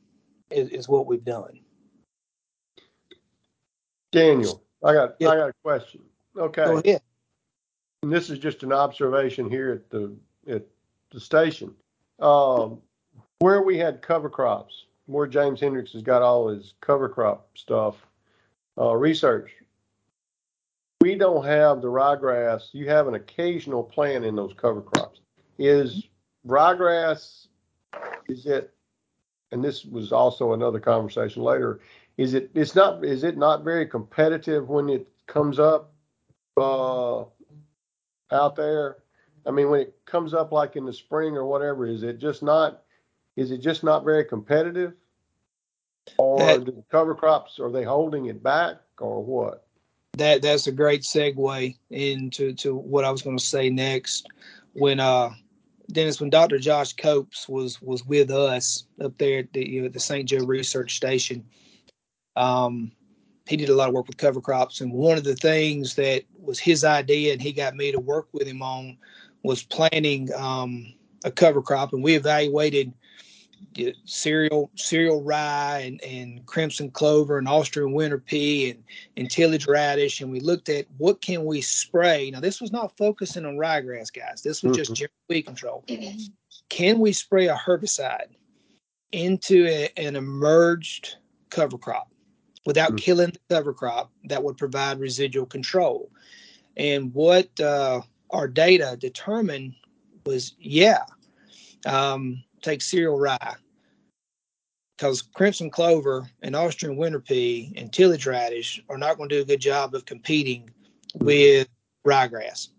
is, 0.49 0.69
is 0.69 0.87
what 0.87 1.07
we've 1.07 1.23
done. 1.23 1.59
Daniel, 4.11 4.63
I 4.83 4.93
got 4.93 5.15
Yeah. 5.19 5.29
I 5.29 5.35
got 5.35 5.49
a 5.49 5.53
question. 5.63 6.01
Okay. 6.37 6.65
Go 6.65 6.77
ahead. 6.77 7.01
and 8.03 8.11
this 8.11 8.29
is 8.29 8.39
just 8.39 8.63
an 8.63 8.73
observation 8.73 9.49
here 9.49 9.71
at 9.71 9.89
the 9.89 10.15
at 10.47 10.63
the 11.11 11.19
station. 11.19 11.73
Um, 12.19 12.81
where 13.39 13.63
we 13.63 13.77
had 13.77 14.01
cover 14.01 14.29
crops, 14.29 14.85
where 15.07 15.27
James 15.27 15.59
Hendricks 15.59 15.93
has 15.93 16.03
got 16.03 16.21
all 16.21 16.47
his 16.49 16.73
cover 16.81 17.09
crop 17.09 17.49
stuff 17.55 17.95
uh, 18.77 18.93
research. 18.95 19.51
We 21.01 21.15
don't 21.15 21.43
have 21.43 21.81
the 21.81 21.87
ryegrass. 21.87 22.69
You 22.73 22.87
have 22.89 23.07
an 23.07 23.15
occasional 23.15 23.83
plant 23.83 24.23
in 24.23 24.35
those 24.35 24.53
cover 24.53 24.81
crops. 24.81 25.19
Is 25.57 26.03
ryegrass? 26.47 27.47
Is 28.27 28.45
it? 28.45 28.73
And 29.51 29.63
this 29.63 29.83
was 29.85 30.11
also 30.11 30.53
another 30.53 30.79
conversation 30.79 31.43
later. 31.43 31.81
Is 32.17 32.33
it? 32.33 32.51
It's 32.53 32.75
not. 32.75 33.03
Is 33.03 33.23
it 33.23 33.37
not 33.37 33.63
very 33.63 33.85
competitive 33.85 34.69
when 34.69 34.89
it 34.89 35.07
comes 35.27 35.59
up? 35.59 35.93
Uh, 36.57 37.23
out 38.31 38.55
there? 38.55 38.97
I 39.45 39.51
mean, 39.51 39.69
when 39.69 39.81
it 39.81 39.95
comes 40.05 40.33
up 40.33 40.51
like 40.51 40.75
in 40.75 40.85
the 40.85 40.93
spring 40.93 41.35
or 41.35 41.45
whatever, 41.45 41.85
is 41.85 42.03
it 42.03 42.19
just 42.19 42.43
not, 42.43 42.83
is 43.35 43.51
it 43.51 43.59
just 43.59 43.83
not 43.83 44.03
very 44.03 44.25
competitive? 44.25 44.93
Or 46.17 46.37
That- 46.37 46.65
the 46.65 46.83
cover 46.89 47.15
crops, 47.15 47.59
are 47.59 47.71
they 47.71 47.83
holding 47.83 48.25
it 48.25 48.41
back 48.43 48.77
or 48.99 49.23
what? 49.23 49.65
That 50.17 50.41
that's 50.41 50.67
a 50.67 50.71
great 50.73 51.03
segue 51.03 51.77
into 51.89 52.53
to 52.53 52.75
what 52.75 53.05
I 53.05 53.11
was 53.11 53.21
going 53.21 53.37
to 53.37 53.43
say 53.43 53.69
next. 53.69 54.27
When 54.73 54.99
uh 54.99 55.31
Dennis, 55.91 56.19
when 56.19 56.29
Dr. 56.29 56.57
Josh 56.59 56.93
Copes 56.93 57.47
was 57.47 57.81
was 57.81 58.05
with 58.05 58.31
us 58.31 58.85
up 59.03 59.17
there 59.17 59.39
at 59.39 59.53
the 59.53 59.67
you 59.67 59.81
know, 59.81 59.89
the 59.89 59.99
St. 59.99 60.27
Joe 60.27 60.45
Research 60.45 60.95
Station, 60.95 61.45
um, 62.35 62.91
he 63.47 63.57
did 63.57 63.69
a 63.69 63.75
lot 63.75 63.89
of 63.89 63.95
work 63.95 64.07
with 64.07 64.17
cover 64.17 64.41
crops, 64.41 64.81
and 64.81 64.91
one 64.91 65.17
of 65.17 65.23
the 65.23 65.35
things 65.35 65.95
that 65.95 66.23
was 66.39 66.59
his 66.59 66.83
idea, 66.83 67.33
and 67.33 67.41
he 67.41 67.51
got 67.51 67.75
me 67.75 67.91
to 67.91 67.99
work 67.99 68.27
with 68.31 68.47
him 68.47 68.61
on, 68.61 68.97
was 69.43 69.63
planting 69.63 70.31
um, 70.33 70.93
a 71.23 71.31
cover 71.31 71.61
crop, 71.61 71.93
and 71.93 72.03
we 72.03 72.15
evaluated 72.15 72.93
cereal 74.05 74.69
cereal 74.75 75.23
rye 75.23 75.79
and, 75.79 76.03
and 76.03 76.45
crimson 76.45 76.91
clover 76.91 77.37
and 77.37 77.47
Austrian 77.47 77.93
winter 77.93 78.17
pea 78.17 78.71
and, 78.71 78.83
and 79.17 79.29
tillage 79.29 79.67
radish, 79.67 80.21
and 80.21 80.31
we 80.31 80.39
looked 80.39 80.69
at 80.69 80.85
what 80.97 81.21
can 81.21 81.45
we 81.45 81.61
spray. 81.61 82.31
Now, 82.31 82.39
this 82.39 82.59
was 82.61 82.71
not 82.71 82.95
focusing 82.97 83.45
on 83.45 83.57
ryegrass, 83.57 84.11
guys. 84.11 84.41
This 84.41 84.63
was 84.63 84.75
just 84.75 84.91
Mhm. 84.91 84.95
general 84.95 85.13
weed 85.29 85.41
control. 85.43 85.85
Can 86.69 86.99
we 86.99 87.11
spray 87.13 87.47
a 87.47 87.55
herbicide 87.55 88.27
into 89.11 89.65
a, 89.67 89.89
an 89.97 90.15
emerged 90.15 91.15
cover 91.49 91.77
crop 91.77 92.11
without 92.65 92.91
Mhm. 92.93 92.97
killing 92.97 93.31
the 93.31 93.55
cover 93.55 93.73
crop 93.73 94.11
that 94.25 94.43
would 94.43 94.57
provide 94.57 94.99
residual 94.99 95.45
control? 95.45 96.09
And 96.77 97.13
what 97.13 97.59
uh, 97.59 98.01
our 98.29 98.47
data 98.47 98.97
determined 98.99 99.75
was, 100.25 100.55
yeah, 100.59 101.03
um, 101.85 102.43
take 102.61 102.81
cereal 102.81 103.19
rye 103.19 103.55
because 105.01 105.23
crimson 105.23 105.69
clover 105.69 106.29
and 106.43 106.55
Austrian 106.55 106.95
winter 106.95 107.19
pea 107.19 107.73
and 107.75 107.91
tillage 107.91 108.27
radish 108.27 108.83
are 108.87 108.99
not 108.99 109.17
going 109.17 109.29
to 109.29 109.35
do 109.35 109.41
a 109.41 109.45
good 109.45 109.59
job 109.59 109.95
of 109.95 110.05
competing 110.05 110.69
with 111.15 111.67
ryegrass. 112.05 112.69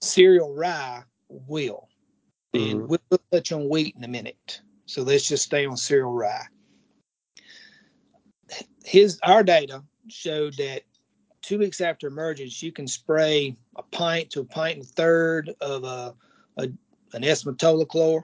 Cereal 0.00 0.54
rye 0.54 1.02
will, 1.28 1.88
and 2.54 2.80
Mhm. 2.80 2.88
we'll 2.88 3.20
touch 3.30 3.52
on 3.52 3.68
wheat 3.68 3.94
in 3.94 4.04
a 4.04 4.08
minute. 4.08 4.62
So 4.86 5.02
let's 5.02 5.28
just 5.28 5.44
stay 5.44 5.66
on 5.66 5.76
cereal 5.76 6.12
rye. 6.12 6.46
His 8.84 9.18
our 9.22 9.42
data 9.42 9.84
showed 10.08 10.56
that 10.56 10.82
two 11.42 11.58
weeks 11.58 11.80
after 11.80 12.06
emergence, 12.06 12.62
you 12.62 12.72
can 12.72 12.86
spray 12.86 13.54
a 13.76 13.82
pint 13.82 14.30
to 14.30 14.40
a 14.40 14.44
pint 14.44 14.78
and 14.78 14.84
a 14.84 14.88
third 14.88 15.54
of 15.60 15.84
a, 15.84 16.14
a 16.56 16.70
an 17.12 17.24
S-metolachlor 17.24 18.22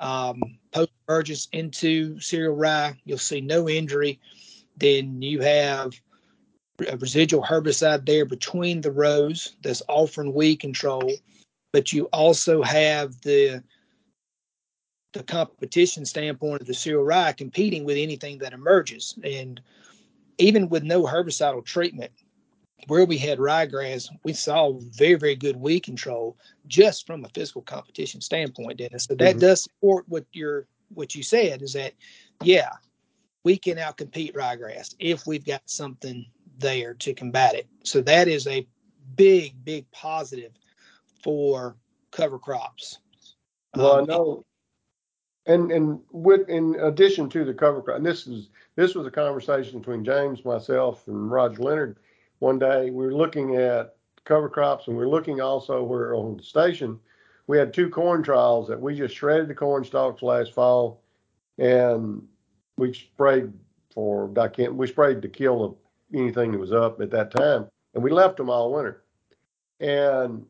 um, 0.00 0.40
post 0.72 0.90
emergence 1.08 1.48
into 1.52 2.18
cereal 2.20 2.54
rye. 2.54 2.96
You'll 3.04 3.18
see 3.18 3.40
no 3.40 3.68
injury. 3.68 4.20
Then 4.76 5.20
you 5.22 5.40
have 5.40 5.92
a 6.86 6.96
residual 6.96 7.42
herbicide 7.42 8.06
there 8.06 8.24
between 8.24 8.80
the 8.80 8.92
rows 8.92 9.56
that's 9.62 9.82
offering 9.88 10.32
weed 10.32 10.56
control, 10.56 11.12
but 11.72 11.92
you 11.92 12.04
also 12.06 12.62
have 12.62 13.20
the 13.22 13.62
the 15.14 15.22
competition 15.22 16.04
standpoint 16.04 16.60
of 16.60 16.66
the 16.66 16.74
cereal 16.74 17.02
rye 17.02 17.32
competing 17.32 17.82
with 17.84 17.96
anything 17.96 18.38
that 18.38 18.52
emerges. 18.52 19.18
And 19.24 19.60
even 20.36 20.68
with 20.68 20.84
no 20.84 21.04
herbicidal 21.04 21.64
treatment, 21.64 22.12
where 22.88 23.04
we 23.04 23.18
had 23.18 23.38
ryegrass, 23.38 24.08
we 24.24 24.32
saw 24.32 24.72
very, 24.78 25.14
very 25.14 25.36
good 25.36 25.56
weed 25.56 25.80
control 25.80 26.36
just 26.66 27.06
from 27.06 27.24
a 27.24 27.28
physical 27.28 27.62
competition 27.62 28.20
standpoint, 28.20 28.78
Dennis. 28.78 29.04
So 29.04 29.14
that 29.14 29.36
Mhm. 29.36 29.40
does 29.40 29.62
support 29.62 30.08
what 30.08 30.24
you're 30.32 30.66
what 30.94 31.14
you 31.14 31.22
said 31.22 31.60
is 31.60 31.74
that 31.74 31.92
yeah, 32.42 32.70
we 33.44 33.58
can 33.58 33.76
outcompete 33.76 34.32
ryegrass 34.32 34.94
if 34.98 35.26
we've 35.26 35.44
got 35.44 35.60
something 35.66 36.24
there 36.58 36.94
to 36.94 37.12
combat 37.12 37.54
it. 37.54 37.66
So 37.84 38.00
that 38.02 38.26
is 38.26 38.46
a 38.46 38.66
big, 39.16 39.62
big 39.64 39.90
positive 39.90 40.52
for 41.22 41.76
cover 42.10 42.38
crops. 42.38 43.00
Well, 43.76 43.96
I 43.96 43.98
Um, 44.00 44.06
know, 44.06 44.44
and, 45.46 45.70
and 45.70 46.00
with, 46.10 46.48
in 46.48 46.74
addition 46.80 47.28
to 47.30 47.44
the 47.44 47.54
cover 47.54 47.82
crop, 47.82 47.98
and 47.98 48.06
this 48.06 48.26
is, 48.26 48.48
this 48.76 48.94
was 48.94 49.06
a 49.06 49.10
conversation 49.10 49.78
between 49.78 50.04
James, 50.04 50.44
myself 50.44 51.06
and 51.06 51.30
Roger 51.30 51.62
Leonard. 51.62 51.98
One 52.38 52.58
day, 52.58 52.90
we 52.90 53.04
were 53.04 53.14
looking 53.14 53.56
at 53.56 53.96
cover 54.24 54.48
crops 54.48 54.86
and 54.86 54.96
we 54.96 55.04
are 55.04 55.08
looking 55.08 55.40
also 55.40 55.82
where 55.82 56.14
on 56.14 56.36
the 56.36 56.42
station, 56.42 57.00
we 57.46 57.58
had 57.58 57.72
two 57.72 57.88
corn 57.88 58.22
trials 58.22 58.68
that 58.68 58.80
we 58.80 58.94
just 58.94 59.14
shredded 59.14 59.48
the 59.48 59.54
corn 59.54 59.84
stalks 59.84 60.22
last 60.22 60.52
fall 60.52 61.02
and 61.58 62.26
we 62.76 62.92
sprayed 62.92 63.52
for, 63.92 64.30
I 64.38 64.68
we 64.68 64.86
sprayed 64.86 65.22
to 65.22 65.28
kill 65.28 65.78
anything 66.14 66.52
that 66.52 66.58
was 66.58 66.72
up 66.72 67.00
at 67.00 67.10
that 67.10 67.30
time 67.30 67.66
and 67.94 68.02
we 68.02 68.10
left 68.10 68.36
them 68.36 68.50
all 68.50 68.72
winter. 68.72 69.02
And 69.80 70.46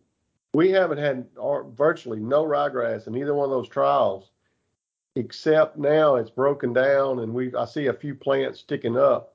we 0.52 0.70
haven't 0.70 0.98
had 0.98 1.26
virtually 1.74 2.20
no 2.20 2.44
ryegrass 2.44 3.06
in 3.06 3.16
either 3.16 3.34
one 3.34 3.44
of 3.44 3.50
those 3.50 3.68
trials, 3.68 4.30
except 5.14 5.78
now 5.78 6.16
it's 6.16 6.30
broken 6.30 6.72
down 6.72 7.20
and 7.20 7.32
we 7.32 7.54
I 7.54 7.64
see 7.64 7.86
a 7.86 7.92
few 7.92 8.14
plants 8.14 8.60
sticking 8.60 8.98
up. 8.98 9.34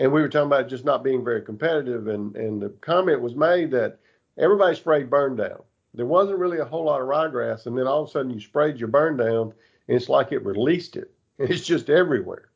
And 0.00 0.10
we 0.10 0.22
were 0.22 0.30
talking 0.30 0.46
about 0.46 0.68
just 0.68 0.86
not 0.86 1.04
being 1.04 1.22
very 1.22 1.42
competitive, 1.42 2.08
and 2.08 2.34
and 2.34 2.60
the 2.60 2.70
comment 2.80 3.20
was 3.20 3.36
made 3.36 3.70
that 3.72 3.98
everybody 4.38 4.74
sprayed 4.74 5.10
burn 5.10 5.36
down. 5.36 5.62
There 5.92 6.06
wasn't 6.06 6.38
really 6.38 6.58
a 6.58 6.64
whole 6.64 6.86
lot 6.86 7.02
of 7.02 7.06
ryegrass, 7.06 7.66
and 7.66 7.76
then 7.76 7.86
all 7.86 8.02
of 8.02 8.08
a 8.08 8.10
sudden 8.10 8.30
you 8.30 8.40
sprayed 8.40 8.78
your 8.78 8.88
burn 8.88 9.18
down, 9.18 9.52
and 9.88 9.96
it's 9.96 10.08
like 10.08 10.32
it 10.32 10.44
released 10.44 10.96
it. 10.96 11.12
It's 11.38 11.64
just 11.64 11.88
everywhere. 11.88 12.50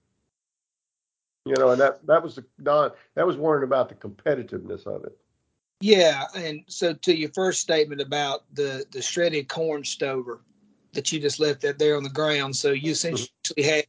You 1.46 1.54
know, 1.58 1.70
and 1.70 1.80
that 1.80 2.06
that 2.06 2.22
was 2.22 2.36
the 2.36 2.44
Don. 2.62 2.92
That 3.14 3.26
was 3.26 3.36
worrying 3.36 3.64
about 3.64 3.88
the 3.90 3.94
competitiveness 3.94 4.86
of 4.86 5.04
it. 5.04 5.16
Yeah, 5.80 6.24
and 6.34 6.64
so 6.66 6.94
to 6.94 7.14
your 7.14 7.30
first 7.34 7.60
statement 7.60 8.00
about 8.00 8.44
the 8.54 8.86
the 8.90 9.02
shredded 9.02 9.48
corn 9.48 9.84
stover 9.84 10.40
that 10.92 11.12
you 11.12 11.20
just 11.20 11.40
left 11.40 11.60
that 11.62 11.78
there 11.78 11.96
on 11.96 12.04
the 12.04 12.10
ground, 12.10 12.56
so 12.56 12.72
you 12.72 12.92
mm-hmm. 12.92 13.14
essentially 13.14 13.62
had 13.62 13.84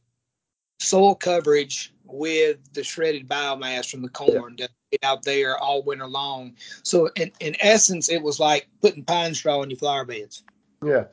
soil 0.78 1.14
coverage 1.14 1.92
with 2.04 2.58
the 2.72 2.84
shredded 2.84 3.28
biomass 3.28 3.90
from 3.90 4.02
the 4.02 4.08
corn 4.08 4.56
yeah. 4.58 4.66
out 5.02 5.24
there 5.24 5.58
all 5.58 5.82
winter 5.82 6.06
long. 6.06 6.54
So 6.82 7.10
in, 7.16 7.32
in 7.40 7.56
essence, 7.60 8.08
it 8.08 8.22
was 8.22 8.38
like 8.38 8.68
putting 8.80 9.04
pine 9.04 9.34
straw 9.34 9.62
in 9.62 9.70
your 9.70 9.78
flower 9.78 10.04
beds. 10.04 10.42
Yeah. 10.84 11.04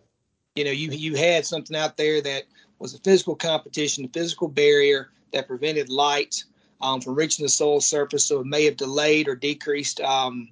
You 0.56 0.66
know, 0.66 0.72
you 0.72 0.92
you 0.92 1.16
had 1.16 1.46
something 1.46 1.76
out 1.76 1.98
there 1.98 2.22
that 2.22 2.44
was 2.78 2.94
a 2.94 3.00
physical 3.00 3.36
competition, 3.36 4.06
a 4.06 4.10
physical 4.10 4.48
barrier 4.48 5.10
that 5.32 5.48
prevented 5.48 5.90
light 5.90 6.44
um, 6.82 7.02
from 7.02 7.16
reaching 7.16 7.44
the 7.44 7.50
soil 7.50 7.82
surface, 7.82 8.26
so 8.26 8.42
it 8.42 8.46
may 8.46 8.66
have 8.66 8.78
delayed 8.78 9.28
or 9.28 9.36
decreased 9.36 10.00
um, 10.02 10.50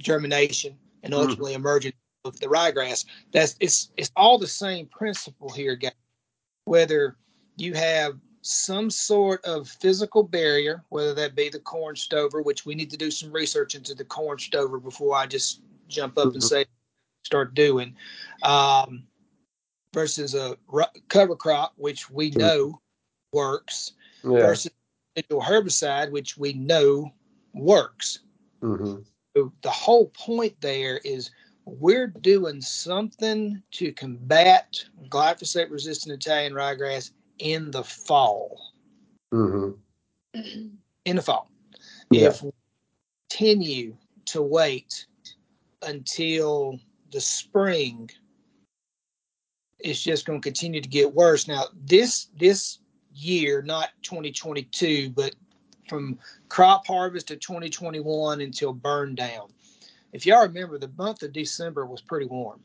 germination 0.00 0.76
and 1.02 1.12
mm-hmm. 1.12 1.22
ultimately 1.22 1.52
mm-hmm. 1.52 1.62
emergence 1.62 1.96
of 2.24 2.38
the 2.38 2.46
ryegrass. 2.46 3.04
That's 3.32 3.56
it's 3.58 3.90
it's 3.96 4.12
all 4.14 4.38
the 4.38 4.46
same 4.46 4.86
principle 4.86 5.50
here, 5.50 5.74
guys. 5.74 5.92
Whether 6.66 7.16
you 7.60 7.74
have 7.74 8.18
some 8.42 8.90
sort 8.90 9.44
of 9.44 9.68
physical 9.68 10.22
barrier, 10.22 10.82
whether 10.88 11.12
that 11.14 11.34
be 11.34 11.48
the 11.48 11.58
corn 11.58 11.96
stover, 11.96 12.40
which 12.40 12.64
we 12.64 12.74
need 12.74 12.90
to 12.90 12.96
do 12.96 13.10
some 13.10 13.32
research 13.32 13.74
into 13.74 13.94
the 13.94 14.04
corn 14.04 14.38
stover 14.38 14.78
before 14.78 15.14
I 15.16 15.26
just 15.26 15.60
jump 15.88 16.18
up 16.18 16.28
mm-hmm. 16.28 16.34
and 16.34 16.42
say 16.42 16.64
start 17.24 17.54
doing, 17.54 17.94
um, 18.42 19.04
versus 19.92 20.34
a 20.34 20.56
cover 21.08 21.36
crop, 21.36 21.74
which 21.76 22.08
we 22.08 22.30
mm-hmm. 22.30 22.40
know 22.40 22.80
works, 23.32 23.92
yeah. 24.22 24.30
versus 24.30 24.70
a 25.16 25.22
herbicide, 25.22 26.10
which 26.10 26.38
we 26.38 26.52
know 26.52 27.10
works. 27.52 28.20
Mm-hmm. 28.62 29.02
So 29.36 29.52
the 29.62 29.70
whole 29.70 30.06
point 30.06 30.60
there 30.60 31.00
is 31.04 31.30
we're 31.64 32.06
doing 32.06 32.62
something 32.62 33.62
to 33.72 33.92
combat 33.92 34.82
glyphosate 35.10 35.70
resistant 35.70 36.14
Italian 36.14 36.54
ryegrass 36.54 37.10
in 37.38 37.70
the 37.70 37.84
fall. 37.84 38.72
Mm-hmm. 39.32 40.68
In 41.04 41.16
the 41.16 41.22
fall. 41.22 41.50
Yeah. 42.10 42.28
If 42.28 42.42
we 42.42 42.50
continue 43.30 43.96
to 44.26 44.42
wait 44.42 45.06
until 45.82 46.78
the 47.12 47.20
spring, 47.20 48.10
it's 49.78 50.02
just 50.02 50.26
going 50.26 50.40
to 50.40 50.46
continue 50.46 50.80
to 50.80 50.88
get 50.88 51.12
worse. 51.12 51.48
Now, 51.48 51.64
this 51.84 52.28
this 52.38 52.78
year, 53.14 53.62
not 53.62 53.90
2022, 54.02 55.10
but 55.10 55.34
from 55.88 56.18
crop 56.48 56.86
harvest 56.86 57.28
to 57.28 57.36
2021 57.36 58.40
until 58.40 58.72
burn 58.72 59.14
down. 59.14 59.48
If 60.12 60.26
y'all 60.26 60.42
remember, 60.42 60.78
the 60.78 60.92
month 60.96 61.22
of 61.22 61.32
December 61.32 61.86
was 61.86 62.00
pretty 62.00 62.26
warm. 62.26 62.60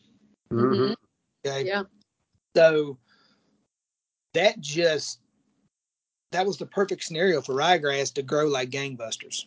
Mm-hmm. 0.52 0.94
Okay. 1.46 1.68
Yeah. 1.68 1.84
So 2.56 2.98
that 4.34 4.60
just 4.60 5.20
that 6.32 6.46
was 6.46 6.58
the 6.58 6.66
perfect 6.66 7.04
scenario 7.04 7.42
for 7.42 7.54
ryegrass 7.54 8.14
to 8.14 8.24
grow 8.24 8.48
like 8.48 8.70
gangbusters. 8.70 9.46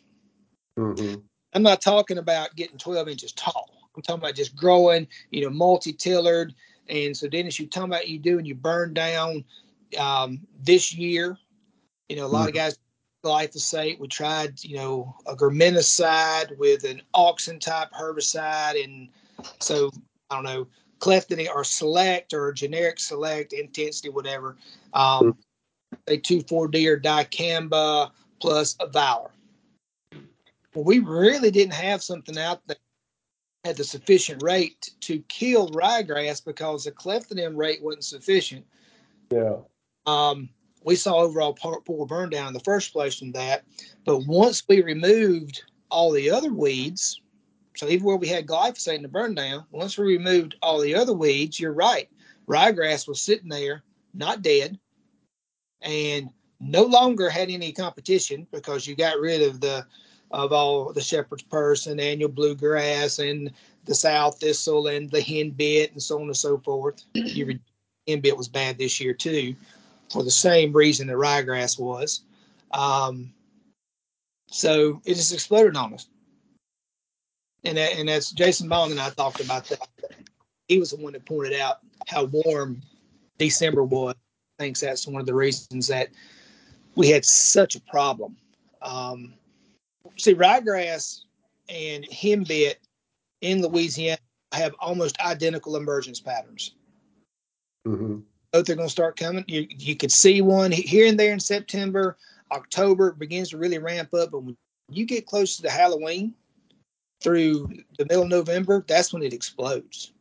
Mm-hmm. 0.78 1.20
I'm 1.52 1.62
not 1.62 1.80
talking 1.80 2.18
about 2.18 2.54
getting 2.54 2.78
12 2.78 3.08
inches 3.08 3.32
tall. 3.32 3.70
I'm 3.96 4.02
talking 4.02 4.22
about 4.22 4.34
just 4.34 4.54
growing, 4.54 5.06
you 5.30 5.42
know, 5.42 5.50
multi-tillered. 5.50 6.54
And 6.88 7.16
so, 7.16 7.28
Dennis, 7.28 7.58
you 7.58 7.66
talking 7.66 7.90
about 7.90 8.08
you 8.08 8.18
doing 8.18 8.44
you 8.44 8.54
burn 8.54 8.94
down 8.94 9.44
um, 9.98 10.40
this 10.62 10.94
year. 10.94 11.38
You 12.08 12.16
know, 12.16 12.26
a 12.26 12.28
lot 12.28 12.40
mm-hmm. 12.40 12.48
of 12.48 12.54
guys 12.54 12.78
glyphosate. 13.24 13.98
We 13.98 14.06
tried, 14.06 14.62
you 14.62 14.76
know, 14.76 15.16
a 15.26 15.34
graminicide 15.34 16.56
with 16.58 16.84
an 16.84 17.02
auxin 17.14 17.58
type 17.58 17.88
herbicide, 17.90 18.82
and 18.82 19.08
so 19.60 19.90
I 20.30 20.36
don't 20.36 20.44
know, 20.44 20.68
clethodim 21.00 21.48
or 21.54 21.64
select 21.64 22.32
or 22.32 22.52
generic 22.52 22.98
select 22.98 23.52
intensity, 23.52 24.08
whatever. 24.08 24.56
Um, 24.92 25.36
a 26.08 26.16
two 26.16 26.42
four 26.42 26.68
D 26.68 26.88
or 26.88 26.98
dicamba 26.98 28.10
plus 28.40 28.76
a 28.80 28.86
Valor. 28.86 29.30
Well, 30.74 30.84
we 30.84 30.98
really 30.98 31.50
didn't 31.50 31.74
have 31.74 32.02
something 32.02 32.38
out 32.38 32.60
there 32.66 32.76
at 33.64 33.76
the 33.76 33.84
sufficient 33.84 34.42
rate 34.42 34.90
to 35.00 35.18
kill 35.28 35.70
ryegrass 35.70 36.44
because 36.44 36.84
the 36.84 36.92
clethodim 36.92 37.56
rate 37.56 37.82
wasn't 37.82 38.04
sufficient. 38.04 38.64
Yeah. 39.30 39.56
Um, 40.06 40.48
we 40.84 40.94
saw 40.94 41.16
overall 41.16 41.52
poor 41.52 42.06
burn 42.06 42.30
down 42.30 42.48
in 42.48 42.52
the 42.54 42.60
first 42.60 42.92
place 42.92 43.18
from 43.18 43.32
that. 43.32 43.64
But 44.04 44.26
once 44.26 44.62
we 44.68 44.82
removed 44.82 45.64
all 45.90 46.12
the 46.12 46.30
other 46.30 46.52
weeds, 46.52 47.20
so 47.76 47.88
even 47.88 48.06
where 48.06 48.16
we 48.16 48.28
had 48.28 48.46
glyphosate 48.46 48.96
in 48.96 49.02
the 49.02 49.08
burn 49.08 49.34
down, 49.34 49.64
once 49.70 49.98
we 49.98 50.06
removed 50.06 50.56
all 50.62 50.80
the 50.80 50.94
other 50.94 51.12
weeds, 51.12 51.60
you're 51.60 51.72
right. 51.72 52.08
Ryegrass 52.48 53.06
was 53.06 53.20
sitting 53.20 53.48
there, 53.48 53.82
not 54.14 54.42
dead, 54.42 54.78
and 55.82 56.30
no 56.60 56.84
longer 56.84 57.28
had 57.28 57.50
any 57.50 57.72
competition 57.72 58.46
because 58.50 58.86
you 58.86 58.96
got 58.96 59.18
rid 59.18 59.42
of 59.42 59.60
the 59.60 59.86
of 60.32 60.52
all 60.52 60.92
the 60.92 61.00
shepherd's 61.00 61.44
purse 61.44 61.86
and 61.86 62.00
annual 62.00 62.28
bluegrass 62.28 63.20
and 63.20 63.52
the 63.84 63.94
sow 63.94 64.30
thistle 64.30 64.88
and 64.88 65.08
the 65.10 65.20
henbit 65.20 65.92
and 65.92 66.02
so 66.02 66.16
on 66.16 66.22
and 66.22 66.36
so 66.36 66.58
forth. 66.58 67.04
Your 67.14 67.52
henbit 68.08 68.36
was 68.36 68.48
bad 68.48 68.76
this 68.76 69.00
year 69.00 69.14
too 69.14 69.54
for 70.10 70.22
the 70.22 70.30
same 70.30 70.72
reason 70.72 71.06
that 71.06 71.16
ryegrass 71.16 71.78
was. 71.78 72.22
Um, 72.72 73.32
so 74.48 75.00
it 75.04 75.14
just 75.14 75.32
exploded 75.32 75.76
on 75.76 75.94
us. 75.94 76.08
And, 77.66 77.78
that, 77.78 77.92
and 77.96 78.08
that's 78.08 78.30
Jason 78.30 78.68
Bond 78.68 78.92
and 78.92 79.00
I 79.00 79.10
talked 79.10 79.40
about 79.40 79.66
that. 79.66 79.80
He 80.68 80.78
was 80.78 80.90
the 80.90 80.96
one 80.96 81.12
that 81.12 81.24
pointed 81.24 81.58
out 81.58 81.78
how 82.06 82.24
warm 82.24 82.82
December 83.38 83.84
was. 83.84 84.14
I 84.58 84.62
think 84.62 84.78
that's 84.78 85.06
one 85.06 85.20
of 85.20 85.26
the 85.26 85.34
reasons 85.34 85.88
that 85.88 86.08
we 86.94 87.10
had 87.10 87.24
such 87.24 87.74
a 87.74 87.80
problem. 87.80 88.36
Um, 88.82 89.34
see, 90.16 90.34
ryegrass 90.34 91.22
and 91.68 92.04
henbit 92.04 92.76
in 93.40 93.62
Louisiana 93.62 94.18
have 94.52 94.74
almost 94.78 95.20
identical 95.20 95.76
emergence 95.76 96.20
patterns. 96.20 96.72
Mm-hmm 97.86 98.20
both 98.56 98.70
are 98.70 98.74
going 98.74 98.88
to 98.88 98.92
start 98.92 99.16
coming. 99.18 99.44
You, 99.48 99.66
you 99.70 99.96
could 99.96 100.12
see 100.12 100.40
one 100.40 100.72
here 100.72 101.06
and 101.06 101.18
there 101.18 101.32
in 101.32 101.40
September, 101.40 102.16
October 102.52 103.12
begins 103.12 103.50
to 103.50 103.58
really 103.58 103.78
ramp 103.78 104.14
up. 104.14 104.30
But 104.30 104.44
when 104.44 104.56
you 104.88 105.04
get 105.04 105.26
close 105.26 105.56
to 105.56 105.62
the 105.62 105.70
Halloween 105.70 106.34
through 107.22 107.68
the 107.98 108.04
middle 108.04 108.24
of 108.24 108.28
November, 108.28 108.84
that's 108.86 109.12
when 109.12 109.22
it 109.22 109.32
explodes. 109.32 110.12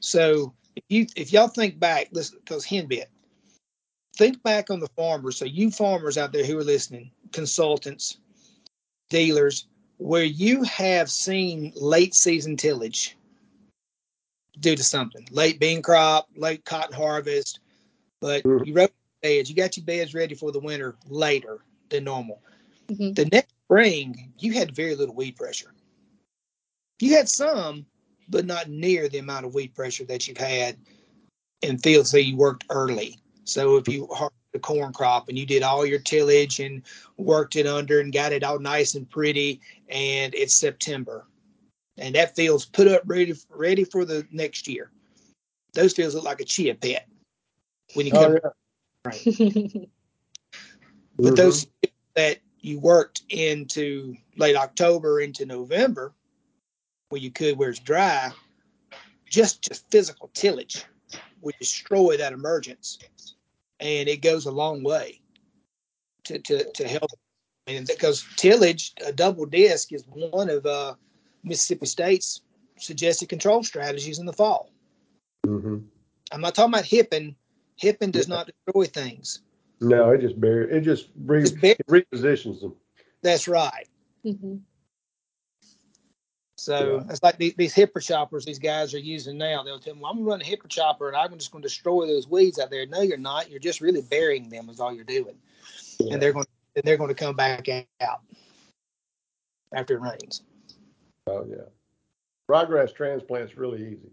So 0.00 0.54
if 0.76 0.84
you 0.88 1.06
if 1.16 1.32
y'all 1.32 1.48
think 1.48 1.78
back, 1.78 2.08
listen, 2.12 2.38
because 2.44 2.66
henbit, 2.66 3.06
think 4.16 4.42
back 4.42 4.70
on 4.70 4.80
the 4.80 4.88
farmers. 4.88 5.36
So 5.36 5.44
you 5.44 5.70
farmers 5.70 6.18
out 6.18 6.32
there 6.32 6.44
who 6.44 6.58
are 6.58 6.64
listening, 6.64 7.10
consultants, 7.32 8.18
dealers, 9.08 9.66
where 9.98 10.24
you 10.24 10.62
have 10.64 11.10
seen 11.10 11.72
late 11.76 12.14
season 12.14 12.56
tillage 12.56 13.16
due 14.60 14.76
to 14.76 14.84
something, 14.84 15.26
late 15.30 15.60
bean 15.60 15.82
crop, 15.82 16.28
late 16.36 16.64
cotton 16.64 16.94
harvest, 16.94 17.60
but 18.20 18.42
mm-hmm. 18.44 18.64
you 18.64 18.74
wrote 18.74 18.92
beds. 19.22 19.48
You 19.48 19.56
got 19.56 19.76
your 19.76 19.86
beds 19.86 20.14
ready 20.14 20.34
for 20.34 20.52
the 20.52 20.60
winter 20.60 20.96
later 21.08 21.60
than 21.88 22.04
normal. 22.04 22.40
Mm-hmm. 22.88 23.12
The 23.14 23.26
next 23.26 23.54
spring, 23.64 24.32
you 24.38 24.52
had 24.52 24.74
very 24.74 24.94
little 24.94 25.14
weed 25.14 25.36
pressure. 25.36 25.72
You 27.00 27.14
had 27.14 27.28
some, 27.28 27.86
but 28.28 28.46
not 28.46 28.68
near 28.68 29.08
the 29.08 29.18
amount 29.18 29.46
of 29.46 29.54
weed 29.54 29.74
pressure 29.74 30.04
that 30.04 30.26
you've 30.26 30.38
had 30.38 30.76
in 31.62 31.78
fields 31.78 32.10
that 32.12 32.24
you 32.24 32.36
worked 32.36 32.64
early. 32.70 33.18
So 33.44 33.76
if 33.76 33.88
you 33.88 34.06
harvested 34.08 34.36
the 34.52 34.58
corn 34.58 34.92
crop 34.92 35.28
and 35.28 35.38
you 35.38 35.46
did 35.46 35.62
all 35.62 35.86
your 35.86 35.98
tillage 35.98 36.60
and 36.60 36.82
worked 37.16 37.56
it 37.56 37.66
under 37.66 38.00
and 38.00 38.12
got 38.12 38.32
it 38.32 38.42
all 38.42 38.58
nice 38.58 38.94
and 38.94 39.08
pretty, 39.08 39.60
and 39.88 40.34
it's 40.34 40.54
September, 40.54 41.26
and 41.98 42.14
that 42.14 42.34
field's 42.34 42.64
put 42.64 42.88
up 42.88 43.02
ready 43.06 43.34
ready 43.50 43.84
for 43.84 44.04
the 44.04 44.26
next 44.32 44.66
year. 44.66 44.90
Those 45.74 45.92
fields 45.92 46.14
look 46.14 46.24
like 46.24 46.40
a 46.40 46.44
chia 46.44 46.74
pet 46.74 47.08
when 47.94 48.06
you 48.06 48.12
oh, 48.14 48.22
come. 48.22 48.32
Oh, 48.32 48.40
yeah. 48.42 48.50
Right. 49.04 49.24
but 51.16 51.24
mm-hmm. 51.24 51.34
those 51.34 51.66
that 52.14 52.38
you 52.60 52.80
worked 52.80 53.22
into 53.28 54.16
late 54.36 54.56
October 54.56 55.20
into 55.20 55.46
November, 55.46 56.12
where 57.08 57.20
you 57.20 57.30
could 57.30 57.56
where 57.56 57.70
it's 57.70 57.78
dry, 57.78 58.30
just 59.28 59.62
just 59.62 59.90
physical 59.90 60.30
tillage 60.34 60.84
would 61.40 61.54
destroy 61.58 62.16
that 62.16 62.32
emergence, 62.32 62.98
and 63.80 64.08
it 64.08 64.22
goes 64.22 64.46
a 64.46 64.50
long 64.50 64.82
way 64.82 65.20
to 66.24 66.38
to, 66.38 66.70
to 66.72 66.88
help. 66.88 67.10
And 67.68 67.86
because 67.86 68.24
tillage, 68.36 68.94
a 69.04 69.12
double 69.12 69.44
disc 69.44 69.92
is 69.92 70.04
one 70.06 70.48
of 70.48 70.64
uh, 70.66 70.94
Mississippi 71.42 71.86
State's 71.86 72.42
suggested 72.78 73.28
control 73.28 73.64
strategies 73.64 74.20
in 74.20 74.26
the 74.26 74.32
fall. 74.32 74.70
Mm-hmm. 75.44 75.78
I'm 76.30 76.40
not 76.40 76.54
talking 76.54 76.74
about 76.74 76.84
hipping 76.84 77.34
Hipping 77.76 78.10
does 78.10 78.28
not 78.28 78.50
destroy 78.66 78.86
things. 78.86 79.40
No, 79.80 80.10
it 80.10 80.22
just 80.22 80.40
bury, 80.40 80.72
it 80.72 80.80
just, 80.80 81.08
re, 81.24 81.42
Just 81.42 81.60
bury- 81.60 81.76
it 81.78 81.86
repositions 81.86 82.60
them. 82.60 82.74
That's 83.22 83.46
right. 83.46 83.86
hmm 84.22 84.56
So 86.58 86.96
Yeah. 86.96 87.12
it's 87.12 87.22
like 87.22 87.36
these, 87.38 87.54
these 87.54 87.74
hipper 87.74 88.02
choppers 88.02 88.44
these 88.44 88.58
guys 88.58 88.94
are 88.94 88.98
using 88.98 89.36
now. 89.36 89.62
They'll 89.62 89.78
tell 89.78 89.92
them, 89.92 90.00
well, 90.00 90.10
I'm 90.10 90.18
gonna 90.18 90.30
run 90.30 90.40
a 90.40 90.44
hipper 90.44 90.68
chopper 90.68 91.08
and 91.08 91.16
I'm 91.16 91.36
just 91.38 91.50
gonna 91.50 91.62
destroy 91.62 92.06
those 92.06 92.28
weeds 92.28 92.58
out 92.58 92.70
there. 92.70 92.86
No, 92.86 93.02
you're 93.02 93.18
not. 93.18 93.50
You're 93.50 93.60
just 93.60 93.80
really 93.80 94.02
burying 94.02 94.48
them 94.48 94.68
is 94.70 94.80
all 94.80 94.94
you're 94.94 95.04
doing. 95.04 95.36
Yeah. 95.98 96.14
And 96.14 96.22
they're 96.22 96.32
going 96.32 96.46
and 96.76 96.84
they're 96.84 96.98
going 96.98 97.08
to 97.08 97.14
come 97.14 97.34
back 97.34 97.68
out 98.00 98.20
after 99.72 99.94
it 99.96 100.00
rains. 100.00 100.42
Oh, 101.26 101.44
yeah. 101.48 101.64
Ryegrass 102.48 102.94
transplant's 102.94 103.56
really 103.56 103.82
easy. 103.82 104.10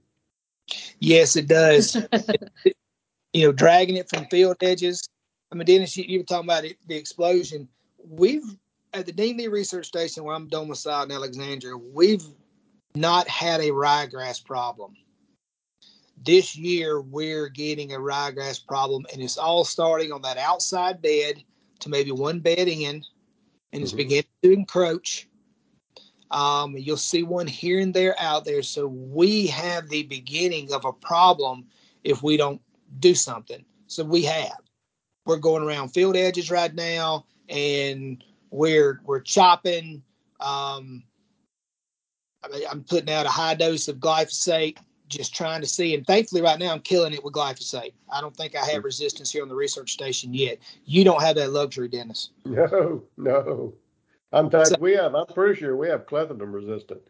Yes, 1.00 1.36
it 1.36 1.48
does. 1.48 1.96
you 3.34 3.46
know, 3.46 3.52
dragging 3.52 3.98
it 3.98 4.10
from 4.10 4.26
field 4.28 4.58
edges. 4.62 5.08
I 5.52 5.56
mean, 5.56 5.66
Dennis, 5.66 5.96
you, 5.96 6.06
you 6.08 6.20
were 6.20 6.26
talking 6.26 6.48
about 6.48 6.64
it, 6.64 6.78
the 6.88 6.96
explosion. 6.96 7.68
We've 8.08 8.44
at 8.94 9.06
the 9.06 9.12
Dean 9.12 9.38
Lee 9.38 9.48
Research 9.48 9.88
Station 9.88 10.24
where 10.24 10.36
I'm 10.36 10.48
domiciled 10.48 11.10
in 11.10 11.16
Alexandria, 11.16 11.76
we've 11.76 12.26
not 12.96 13.28
had 13.28 13.60
a 13.60 13.70
ryegrass 13.70 14.44
problem. 14.44 14.96
This 16.24 16.56
year, 16.56 17.02
we're 17.02 17.50
getting 17.50 17.94
a 17.94 17.98
ryegrass 17.98 18.66
problem, 18.66 19.06
and 19.12 19.22
it's 19.22 19.38
all 19.38 19.66
starting 19.66 20.12
on 20.12 20.22
that 20.22 20.38
outside 20.38 21.02
bed 21.02 21.44
to 21.80 21.90
maybe 21.90 22.12
one 22.12 22.40
bed 22.40 22.68
in, 22.68 23.04
and 23.74 23.84
it's 23.84 23.92
Mhm. 23.92 23.98
beginning 23.98 24.30
to 24.44 24.52
encroach. 24.52 25.28
Um, 26.32 26.78
you'll 26.78 26.98
see 26.98 27.24
one 27.24 27.48
here 27.48 27.80
and 27.80 27.94
there 27.94 28.16
out 28.20 28.46
there. 28.46 28.64
So 28.64 28.88
we 28.88 29.48
have 29.48 29.90
the 29.90 30.04
beginning 30.04 30.72
of 30.72 30.86
a 30.86 30.94
problem 30.94 31.68
if 32.04 32.24
we 32.24 32.38
don't 32.38 32.62
do 33.00 33.14
something. 33.14 33.66
So 33.88 34.04
we 34.04 34.24
have. 34.24 34.60
We're 35.26 35.38
going 35.38 35.64
around 35.64 35.90
field 35.90 36.16
edges 36.16 36.50
right 36.50 36.74
now, 36.74 37.26
and 37.50 38.24
we're 38.54 39.02
we're 39.04 39.20
chopping. 39.20 40.04
Um, 40.40 41.04
I 42.44 42.50
mean, 42.50 42.64
I'm 42.70 42.84
putting 42.84 43.14
out 43.14 43.26
a 43.26 43.30
high 43.30 43.56
dose 43.56 43.88
of 43.88 43.98
glyphosate, 43.98 44.78
just 45.08 45.34
trying 45.34 45.62
to 45.62 45.68
see. 45.68 45.96
And 45.96 46.06
thankfully, 46.06 46.42
right 46.42 46.60
now, 46.60 46.72
I'm 46.72 46.82
killing 46.82 47.14
it 47.14 47.24
with 47.24 47.34
glyphosate. 47.34 47.94
I 48.12 48.22
don't 48.22 48.36
think 48.36 48.56
I 48.56 48.66
have 48.66 48.84
resistance 48.84 49.32
here 49.32 49.42
on 49.42 49.50
the 49.50 49.56
research 49.56 49.92
station 49.92 50.34
yet. 50.34 50.60
You 50.86 51.04
don't 51.04 51.22
have 51.22 51.36
that 51.38 51.52
luxury, 51.52 51.88
Dennis. 51.88 52.30
No, 52.46 53.04
no. 53.18 53.74
I'm 54.32 54.50
fact, 54.50 54.70
So- 54.70 54.76
we 54.80 54.94
have, 54.94 55.16
I'm 55.16 55.28
pretty 55.28 55.60
sure 55.60 55.76
we 55.78 55.88
have 55.90 56.06
clethodim 56.06 56.54
resistant. 56.54 57.02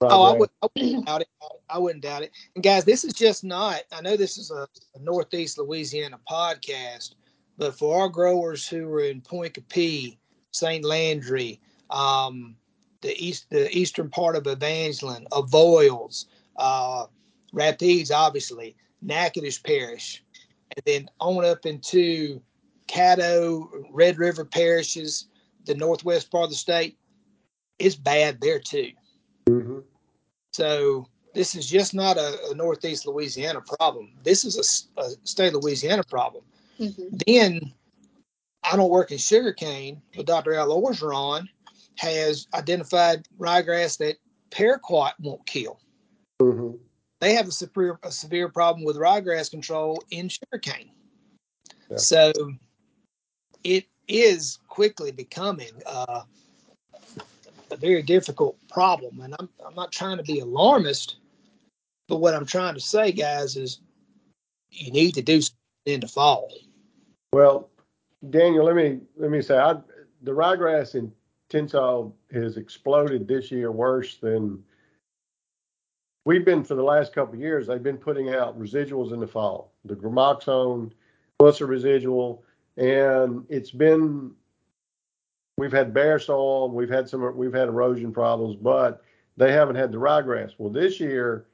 Oh, 0.00 0.22
I, 0.22 0.36
would, 0.36 0.50
I 0.62 0.68
wouldn't 0.76 1.06
doubt 1.06 1.20
it. 1.22 1.28
I 1.70 1.78
wouldn't 1.78 2.02
doubt 2.02 2.22
it. 2.22 2.32
And 2.54 2.62
guys, 2.62 2.84
this 2.84 3.04
is 3.04 3.14
just 3.14 3.42
not. 3.42 3.82
I 3.90 4.02
know 4.02 4.16
this 4.16 4.36
is 4.36 4.50
a, 4.50 4.68
a 4.94 4.98
Northeast 5.00 5.56
Louisiana 5.56 6.18
podcast, 6.30 7.14
but 7.56 7.78
for 7.78 8.02
our 8.02 8.08
growers 8.10 8.68
who 8.68 8.86
are 8.92 9.00
in 9.00 9.22
Pointe 9.22 9.54
Coupee, 9.54 10.18
St. 10.54 10.84
Landry, 10.84 11.60
um, 11.90 12.56
the 13.00 13.14
east, 13.22 13.50
the 13.50 13.70
eastern 13.76 14.08
part 14.08 14.36
of 14.36 14.46
Evangeline, 14.46 15.26
Avoyelles, 15.32 16.26
uh, 16.56 17.06
Rapides, 17.52 18.10
obviously, 18.10 18.76
Natchitoches 19.02 19.58
Parish, 19.58 20.22
and 20.76 20.84
then 20.86 21.10
on 21.20 21.44
up 21.44 21.66
into 21.66 22.40
Caddo, 22.86 23.68
Red 23.90 24.18
River 24.18 24.44
parishes, 24.44 25.26
the 25.66 25.74
northwest 25.74 26.30
part 26.30 26.44
of 26.44 26.50
the 26.50 26.56
state. 26.56 26.96
It's 27.78 27.96
bad 27.96 28.40
there 28.40 28.60
too. 28.60 28.92
Mhm. 29.48 29.82
So 30.52 31.06
this 31.34 31.56
is 31.56 31.66
just 31.66 31.94
not 31.94 32.16
a, 32.16 32.50
a 32.50 32.54
Northeast 32.54 33.06
Louisiana 33.06 33.60
problem. 33.60 34.12
This 34.22 34.44
is 34.44 34.56
a 34.96 35.26
state 35.26 35.52
of 35.52 35.64
Louisiana 35.64 36.04
problem. 36.04 36.44
hmm 36.78 36.90
Then 37.26 37.72
I 38.64 38.76
don't 38.76 38.90
work 38.90 39.12
in 39.12 39.18
sugarcane, 39.18 40.00
but 40.16 40.26
Dr. 40.26 40.54
Al 40.54 40.70
Orgeron 40.70 41.48
has 41.98 42.48
identified 42.54 43.28
ryegrass 43.38 43.98
that 43.98 44.16
paraquat 44.50 45.12
won't 45.20 45.44
kill. 45.46 45.78
Mhm. 46.40 46.78
They 47.20 47.34
have 47.34 47.48
a 47.48 47.52
severe, 47.52 47.98
a 48.02 48.10
severe 48.10 48.48
problem 48.48 48.84
with 48.84 48.96
ryegrass 48.96 49.50
control 49.50 50.02
in 50.10 50.28
sugarcane. 50.28 50.90
Yeah. 51.90 51.96
So 51.98 52.32
it 53.62 53.86
is 54.08 54.58
quickly 54.68 55.10
becoming 55.12 55.70
uh, 55.86 56.22
a 57.70 57.76
very 57.76 58.02
difficult 58.02 58.56
problem. 58.68 59.20
And 59.20 59.34
I'm, 59.38 59.48
I'm 59.64 59.74
not 59.74 59.92
trying 59.92 60.16
to 60.16 60.22
be 60.22 60.40
alarmist, 60.40 61.16
but 62.08 62.18
what 62.18 62.34
I'm 62.34 62.46
trying 62.46 62.74
to 62.74 62.80
say, 62.80 63.12
guys, 63.12 63.56
is 63.56 63.80
you 64.70 64.90
need 64.90 65.14
to 65.14 65.22
do 65.22 65.40
something 65.40 65.58
in 65.86 66.00
the 66.00 66.08
fall. 66.08 66.52
Well, 67.32 67.70
Daniel, 68.30 68.64
let 68.64 68.76
me, 68.76 69.00
let 69.16 69.30
me 69.30 69.42
say, 69.42 69.58
I, 69.58 69.74
the 70.22 70.32
ryegrass 70.32 70.94
in 70.94 71.12
Tensas 71.50 72.12
has 72.32 72.56
exploded 72.56 73.28
this 73.28 73.50
year 73.50 73.70
worse 73.70 74.16
than 74.16 74.62
we've 76.24 76.44
been 76.44 76.64
for 76.64 76.74
the 76.74 76.82
last 76.82 77.12
couple 77.12 77.34
of 77.34 77.40
years. 77.40 77.66
They've 77.66 77.82
been 77.82 77.98
putting 77.98 78.34
out 78.34 78.58
residuals 78.58 79.12
in 79.12 79.20
the 79.20 79.26
fall, 79.26 79.72
the 79.84 79.94
gramoxone 79.94 80.92
plus 81.38 81.60
a 81.60 81.66
residual, 81.66 82.44
and 82.76 83.44
it's 83.48 83.70
been. 83.70 84.32
We've 85.56 85.70
had 85.70 85.94
bare 85.94 86.18
soil, 86.18 86.68
we've 86.68 86.90
had 86.90 87.08
some, 87.08 87.36
we've 87.36 87.52
had 87.52 87.68
erosion 87.68 88.12
problems, 88.12 88.56
but 88.56 89.04
they 89.36 89.52
haven't 89.52 89.76
had 89.76 89.92
the 89.92 89.98
ryegrass. 89.98 90.54
Well, 90.58 90.72
this 90.72 90.98
year 90.98 91.46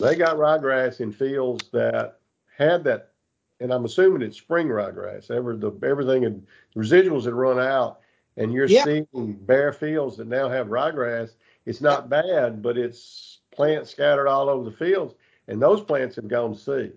they 0.00 0.16
got 0.16 0.36
ryegrass 0.36 1.00
in 1.00 1.12
fields 1.12 1.68
that 1.72 2.20
had 2.56 2.84
that, 2.84 3.12
and 3.60 3.72
I'm 3.72 3.84
assuming 3.84 4.22
it's 4.22 4.36
spring 4.36 4.68
ryegrass. 4.68 5.30
Ever 5.30 5.56
the 5.56 5.72
everything 5.82 6.24
and 6.24 6.46
residuals 6.76 7.24
had 7.24 7.34
run 7.34 7.58
out, 7.58 8.00
and 8.36 8.52
you're 8.52 8.66
Yeah. 8.66 8.84
seeing 8.84 9.38
bare 9.42 9.72
fields 9.72 10.16
that 10.16 10.28
now 10.28 10.48
have 10.48 10.68
ryegrass. 10.68 11.34
It's 11.66 11.80
not 11.80 12.08
bad, 12.08 12.62
but 12.62 12.78
it's 12.78 13.40
plants 13.50 13.90
scattered 13.90 14.28
all 14.28 14.48
over 14.48 14.64
the 14.64 14.76
fields, 14.76 15.14
and 15.48 15.60
those 15.60 15.80
plants 15.80 16.16
have 16.16 16.28
gone 16.28 16.54
to 16.54 16.58
seed. 16.58 16.92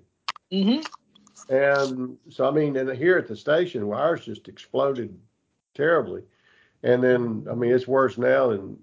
Mm-hmm. 0.52 0.82
And 1.54 2.18
so, 2.30 2.48
I 2.48 2.52
mean, 2.52 2.78
and 2.78 2.90
here 2.92 3.18
at 3.18 3.28
the 3.28 3.36
station, 3.36 3.88
well, 3.88 4.00
ours 4.00 4.26
just 4.26 4.48
exploded 4.48 5.18
terribly. 5.74 6.24
And 6.84 7.04
then, 7.04 7.46
I 7.50 7.56
mean, 7.56 7.72
it's 7.72 7.88
worse 7.88 8.18
now 8.18 8.48
than, 8.48 8.78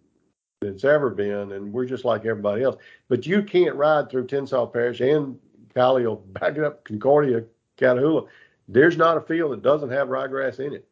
than 0.61 0.75
it's 0.75 0.85
ever 0.85 1.11
been. 1.11 1.53
And 1.53 1.73
we're 1.73 1.87
just 1.87 2.05
like 2.05 2.25
everybody 2.25 2.63
else. 2.63 2.77
But 3.09 3.27
you 3.27 3.43
can't 3.43 3.75
ride 3.75 4.11
through 4.11 4.27
Tensas 4.27 4.73
Parish 4.73 5.01
and 5.01 5.39
Callio, 5.75 6.17
back 6.17 6.57
it 6.57 6.65
up, 6.65 6.85
Concordia, 6.85 7.45
Catahoula. 7.79 8.27
There's 8.69 8.97
not 8.97 9.17
a 9.17 9.21
field 9.21 9.53
that 9.53 9.63
doesn't 9.63 9.91
have 9.91 10.09
ryegrass 10.09 10.61
in 10.61 10.75
it, 10.75 10.87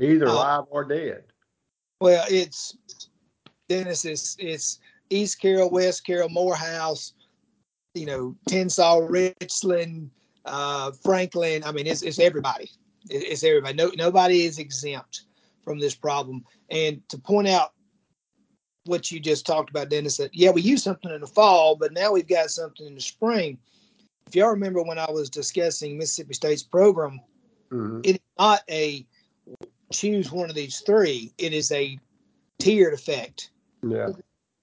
either 0.00 0.28
Oh. 0.28 0.34
live 0.34 0.64
or 0.70 0.84
dead. 0.84 1.24
Well, 2.00 2.24
it's 2.28 2.76
Dennis. 3.68 4.04
It's 4.04 4.36
it's 4.38 4.78
East 5.08 5.40
Carroll, 5.40 5.70
West 5.70 6.04
Carroll, 6.04 6.28
Morehouse. 6.28 7.14
You 7.94 8.06
know, 8.06 8.36
Tensas, 8.48 9.08
Richland, 9.10 10.10
uh, 10.46 10.92
Franklin. 11.02 11.62
I 11.64 11.72
mean, 11.72 11.86
it's 11.86 12.02
it's 12.02 12.18
everybody. 12.18 12.70
It's 13.10 13.44
everybody. 13.44 13.74
No, 13.74 13.90
nobody 13.96 14.44
is 14.46 14.58
exempt 14.58 15.24
from 15.62 15.78
this 15.78 15.94
problem. 15.94 16.44
And 16.70 17.06
to 17.10 17.18
point 17.18 17.48
out 17.48 17.72
what 18.86 19.10
you 19.12 19.20
just 19.20 19.46
talked 19.46 19.70
about, 19.70 19.90
Dennis, 19.90 20.16
that 20.16 20.34
yeah, 20.34 20.50
we 20.50 20.62
use 20.62 20.82
something 20.82 21.10
in 21.10 21.20
the 21.20 21.26
fall, 21.26 21.76
but 21.76 21.92
now 21.92 22.12
we've 22.12 22.26
got 22.26 22.50
something 22.50 22.86
in 22.86 22.94
the 22.94 23.00
spring. 23.00 23.58
If 24.32 24.36
y'all 24.36 24.48
remember 24.48 24.82
when 24.82 24.98
I 24.98 25.10
was 25.10 25.28
discussing 25.28 25.98
Mississippi 25.98 26.32
State's 26.32 26.62
program, 26.62 27.20
Mhm. 27.70 28.00
it 28.02 28.14
is 28.14 28.20
not 28.38 28.62
a 28.70 29.06
choose 29.90 30.32
one 30.32 30.48
of 30.48 30.56
these 30.56 30.80
three. 30.80 31.34
It 31.36 31.52
is 31.52 31.70
a 31.70 31.98
tiered 32.58 32.94
effect. 32.94 33.50
Yeah. 33.86 34.12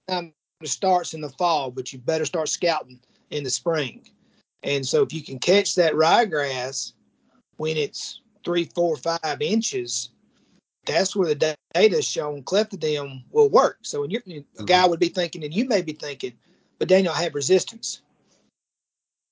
Um, 0.08 0.34
it 0.60 0.66
starts 0.66 1.14
in 1.14 1.20
the 1.20 1.28
fall, 1.28 1.70
but 1.70 1.92
you 1.92 2.00
better 2.00 2.24
start 2.24 2.48
scouting 2.48 2.98
in 3.30 3.44
the 3.44 3.50
spring. 3.50 4.10
And 4.64 4.84
so, 4.84 5.02
if 5.02 5.12
you 5.12 5.22
can 5.22 5.38
catch 5.38 5.76
that 5.76 5.92
ryegrass 5.92 6.94
when 7.58 7.76
it's 7.76 8.22
three, 8.44 8.64
four, 8.74 8.96
five 8.96 9.40
inches, 9.40 10.10
that's 10.84 11.14
where 11.14 11.28
the 11.32 11.56
data 11.74 11.98
is 11.98 12.04
showing 12.04 12.42
clethodim 12.42 13.22
will 13.30 13.48
work. 13.50 13.78
So, 13.82 14.00
when 14.00 14.10
you're, 14.10 14.22
a 14.58 14.64
guy 14.64 14.84
would 14.84 14.98
be 14.98 15.10
thinking, 15.10 15.44
and 15.44 15.54
you 15.54 15.64
may 15.68 15.80
be 15.80 15.92
thinking, 15.92 16.32
but 16.80 16.88
Daniel, 16.88 17.14
I 17.14 17.22
have 17.22 17.36
resistance. 17.36 18.02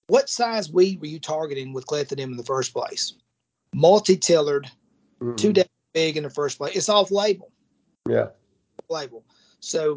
What 0.09 0.29
size 0.31 0.73
weed 0.73 1.01
were 1.01 1.07
you 1.07 1.21
targeting 1.21 1.73
with 1.73 1.87
clethodim 1.87 2.25
in 2.25 2.37
the 2.37 2.43
first 2.43 2.73
place? 2.73 3.15
Multi-tillered, 3.75 4.71
Mhm. 5.21 5.37
two 5.37 5.53
days 5.53 5.69
big 5.93 6.17
in 6.17 6.23
the 6.23 6.31
first 6.31 6.59
place. 6.59 6.77
It's 6.77 6.89
off 6.89 7.11
label. 7.11 7.53
Yeah. 8.09 8.31
Label. 8.89 9.25
So 9.61 9.97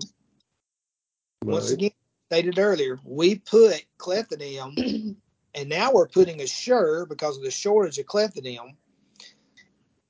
Well, 1.43 1.57
once 1.57 1.71
again, 1.71 1.91
stated 2.29 2.59
earlier, 2.59 2.99
we 3.03 3.35
put 3.35 3.85
clethodim, 3.97 5.17
and 5.55 5.69
now 5.69 5.91
we're 5.93 6.07
putting 6.07 6.41
Assure 6.41 7.05
because 7.05 7.37
of 7.37 7.43
the 7.43 7.51
shortage 7.51 7.97
of 7.97 8.05
clethodim 8.05 8.75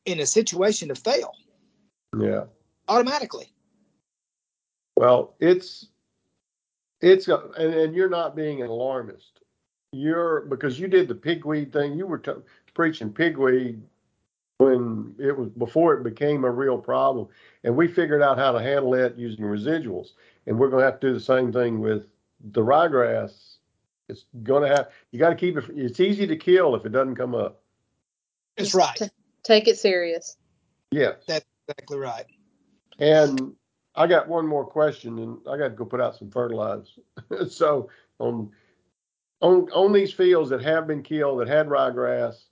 in 0.05 0.19
a 0.19 0.25
situation 0.25 0.89
to 0.89 0.95
fail 0.95 1.33
yeah. 2.17 2.45
automatically. 2.87 3.53
Well, 4.95 5.35
it's 5.39 5.87
it's 7.01 7.27
and, 7.27 7.55
and 7.55 7.95
you're 7.95 8.09
not 8.09 8.35
being 8.35 8.61
an 8.61 8.69
alarmist. 8.69 9.40
You're 9.91 10.41
because 10.41 10.79
you 10.79 10.87
did 10.87 11.07
the 11.07 11.15
pigweed 11.15 11.73
thing. 11.73 11.97
You 11.97 12.07
were 12.07 12.17
t- 12.17 12.31
preaching 12.73 13.11
pigweed 13.11 13.81
when 14.57 15.15
it 15.19 15.37
was 15.37 15.49
before 15.49 15.95
it 15.95 16.03
became 16.03 16.45
a 16.45 16.51
real 16.51 16.77
problem, 16.77 17.27
and 17.63 17.75
we 17.75 17.87
figured 17.87 18.21
out 18.21 18.37
how 18.37 18.51
to 18.51 18.61
handle 18.61 18.93
it 18.93 19.17
using 19.17 19.43
residuals. 19.43 20.09
And 20.47 20.57
we're 20.57 20.69
going 20.69 20.81
to 20.81 20.85
have 20.85 20.99
to 21.01 21.07
do 21.07 21.13
the 21.13 21.19
same 21.19 21.51
thing 21.51 21.79
with 21.79 22.07
the 22.51 22.61
ryegrass. 22.61 23.57
It's 24.07 24.25
going 24.43 24.63
to 24.63 24.69
have 24.69 24.91
you 25.11 25.19
got 25.19 25.29
to 25.29 25.35
keep 25.35 25.57
it. 25.57 25.65
It's 25.75 25.99
easy 25.99 26.25
to 26.27 26.37
kill 26.37 26.75
if 26.75 26.85
it 26.85 26.91
doesn't 26.91 27.15
come 27.15 27.35
up. 27.35 27.61
That's 28.57 28.73
right. 28.73 28.95
T- 28.95 29.09
take 29.43 29.67
it 29.67 29.77
serious. 29.77 30.37
Yeah, 30.91 31.13
That's 31.27 31.45
exactly 31.67 31.97
right. 31.97 32.25
And 32.99 33.55
I 33.95 34.07
got 34.07 34.27
one 34.27 34.47
more 34.47 34.65
question, 34.65 35.19
and 35.19 35.37
I 35.49 35.57
got 35.57 35.69
to 35.69 35.75
go 35.75 35.85
put 35.85 36.01
out 36.01 36.17
some 36.17 36.29
fertilizer. 36.29 36.85
so 37.49 37.89
on 38.19 38.51
on 39.41 39.69
on 39.71 39.91
these 39.91 40.13
fields 40.13 40.49
that 40.49 40.61
have 40.61 40.87
been 40.87 41.03
killed 41.03 41.39
that 41.39 41.47
had 41.47 41.67
ryegrass 41.67 42.45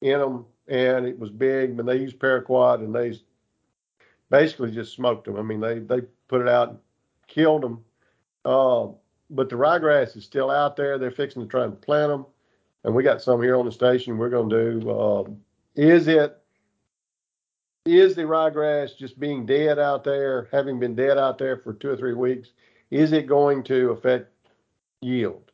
in 0.00 0.18
them, 0.18 0.46
and 0.68 1.06
it 1.06 1.18
was 1.18 1.30
big, 1.30 1.78
and 1.78 1.88
they 1.88 1.96
used 1.96 2.18
paraquat, 2.18 2.76
and 2.76 2.94
they 2.94 3.18
basically 4.30 4.70
just 4.70 4.94
smoked 4.94 5.26
them. 5.26 5.36
I 5.36 5.42
mean, 5.42 5.60
they 5.60 5.80
they 5.80 6.02
put 6.28 6.40
it 6.40 6.48
out, 6.48 6.70
and 6.70 6.78
killed 7.26 7.62
them. 7.62 7.84
Uh, 8.44 8.88
but 9.30 9.48
the 9.48 9.56
ryegrass 9.56 10.16
is 10.16 10.24
still 10.24 10.50
out 10.50 10.76
there. 10.76 10.98
They're 10.98 11.10
fixing 11.10 11.42
to 11.42 11.48
try 11.48 11.64
and 11.64 11.80
plant 11.80 12.10
them, 12.10 12.26
and 12.84 12.94
we 12.94 13.02
got 13.02 13.22
some 13.22 13.42
here 13.42 13.56
on 13.56 13.66
the 13.66 13.72
station. 13.72 14.18
We're 14.18 14.30
going 14.30 14.48
to 14.48 14.80
do. 14.80 14.90
Uh, 14.90 15.24
is 15.74 16.08
it 16.08 16.38
is 17.84 18.14
the 18.14 18.22
ryegrass 18.22 18.96
just 18.96 19.18
being 19.18 19.46
dead 19.46 19.78
out 19.78 20.04
there, 20.04 20.48
having 20.52 20.78
been 20.78 20.94
dead 20.94 21.18
out 21.18 21.38
there 21.38 21.56
for 21.56 21.72
two 21.72 21.90
or 21.90 21.96
three 21.96 22.14
weeks? 22.14 22.50
Is 22.90 23.12
it 23.12 23.26
going 23.26 23.62
to 23.64 23.90
affect 23.90 24.32
yield? 25.00 25.45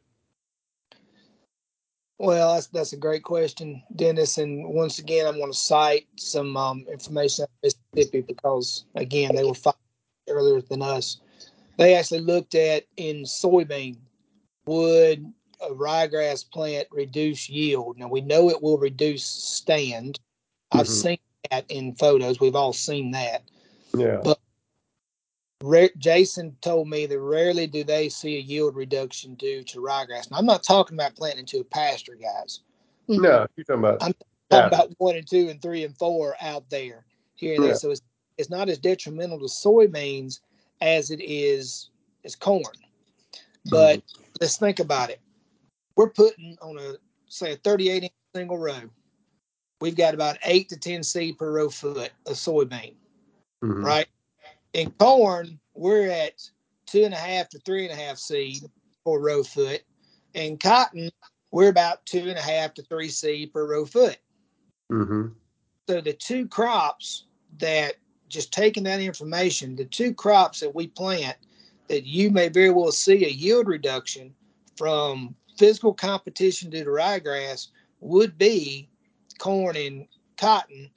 Well, 2.22 2.54
that's 2.54 2.68
that's 2.68 2.92
a 2.92 2.96
great 2.96 3.24
question, 3.24 3.82
Dennis. 3.96 4.38
And 4.38 4.64
once 4.68 5.00
again, 5.00 5.26
I'm 5.26 5.38
going 5.38 5.50
to 5.50 5.58
cite 5.58 6.06
some 6.16 6.56
um, 6.56 6.87
information 6.90 7.44
of 7.44 7.50
Mississippi 7.64 8.20
because 8.20 8.85
again, 8.94 9.35
they 9.35 9.42
were 9.42 9.54
earlier 10.28 10.62
than 10.62 10.82
us. 10.82 11.20
They 11.78 11.96
actually 11.96 12.20
looked 12.20 12.54
at 12.54 12.85
in 12.96 13.24
soybean 13.24 13.96
would 14.66 15.32
a 15.61 15.70
ryegrass 15.70 16.48
plant 16.48 16.87
reduce 16.92 17.48
yield? 17.48 17.98
Now 17.98 18.06
we 18.06 18.20
know 18.20 18.50
it 18.50 18.62
will 18.62 18.78
reduce 18.78 19.24
stand. 19.24 20.20
Mm-hmm. 20.72 20.78
I've 20.78 20.88
seen 20.88 21.18
that 21.50 21.68
in 21.68 21.92
photos. 21.96 22.38
We've 22.38 22.54
all 22.54 22.72
seen 22.72 23.11
that. 23.11 23.42
Yeah. 23.96 24.20
But 24.22 24.38
Jason 25.98 26.57
told 26.61 26.88
me 26.88 27.07
that 27.07 27.20
rarely 27.20 27.66
do 27.66 27.85
they 27.85 28.09
see 28.09 28.37
a 28.37 28.40
yield 28.40 28.75
reduction 28.75 29.35
due 29.35 29.62
to 29.64 29.81
ryegrass. 29.81 30.27
And 30.27 30.37
I'm 30.37 30.46
not 30.46 30.62
talking 30.62 30.96
about 30.96 31.14
planting 31.14 31.46
to 31.46 31.61
a 31.61 31.64
pasture, 31.64 32.16
guys. 32.20 32.61
No, 33.09 33.46
you're 33.57 33.64
talking 33.64 33.81
about. 33.81 34.03
I'm 34.03 34.14
talking 34.51 34.66
about 34.66 34.90
one 34.98 35.16
and 35.16 35.29
two 35.29 35.48
and 35.48 35.61
three 35.61 35.85
and 35.85 35.96
four 35.96 36.37
out 36.40 36.68
there 36.70 37.05
here 37.35 37.55
and 37.55 37.62
yeah. 37.62 37.70
there. 37.70 37.77
So 37.77 37.90
it's 37.90 38.03
it's 38.38 38.51
not 38.51 38.68
as 38.68 38.79
detrimental 38.79 39.38
to 39.38 39.46
soybeans 39.46 40.40
as 40.81 41.11
it 41.11 41.20
is 41.22 41.90
as 42.25 42.35
corn. 42.35 42.62
But 43.70 43.98
mm-hmm. 43.98 44.22
let's 44.40 44.57
think 44.57 44.81
about 44.81 45.11
it. 45.11 45.20
We're 45.96 46.11
putting 46.11 46.57
on 46.62 46.79
a 46.79 46.94
say 47.29 47.53
a 47.53 47.57
38 47.57 48.05
inch 48.05 48.12
single 48.35 48.59
row. 48.59 48.81
We've 49.81 49.96
got 49.96 50.14
about 50.14 50.38
eight 50.44 50.68
to 50.68 50.77
10 50.77 51.03
seed 51.03 51.38
per 51.38 51.51
row 51.51 51.68
foot 51.68 52.11
of 52.27 52.35
soybean, 52.35 52.94
mm-hmm. 53.62 53.85
right? 53.85 54.07
In 54.72 54.90
corn, 54.92 55.58
we're 55.74 56.08
at 56.08 56.35
two 56.87 57.04
and 57.04 57.14
a 57.14 57.18
half 57.18 57.48
to 57.50 57.58
three 57.61 57.85
and 57.88 57.92
a 57.92 58.02
half 58.02 58.18
seed 58.18 58.62
per 59.04 59.18
row 59.18 59.42
foot. 59.42 59.82
In 60.35 60.56
cotton, 60.56 61.11
we're 61.50 61.68
about 61.68 62.04
two 62.06 62.28
and 62.28 62.38
a 62.38 62.42
half 62.42 62.74
to 62.74 62.82
three 62.82 63.08
seed 63.08 63.52
per 63.52 63.68
row 63.68 63.85
foot. 63.85 64.18
Mm-hmm. 64.90 65.28
So 65.88 66.00
the 66.00 66.12
two 66.12 66.46
crops 66.46 67.26
that 67.58 67.96
just 68.28 68.52
taking 68.52 68.85
that 68.85 69.00
information, 69.00 69.76
the 69.76 69.85
two 69.85 70.14
crops 70.14 70.61
that 70.61 70.74
we 70.74 70.87
plant 70.87 71.37
that 71.88 72.06
you 72.06 72.30
may 72.30 72.48
very 72.48 72.70
well 72.70 72.92
see 72.92 73.26
a 73.26 73.28
yield 73.28 73.68
reduction 73.68 74.35
from 74.76 75.35
physical 75.58 75.92
competition 75.92 76.70
due 76.70 76.85
to 76.85 76.90
ryegrass 76.90 77.68
would 78.00 78.38
be 78.38 78.88
corn 79.38 79.76
and 79.76 80.06
cotton, 80.38 80.90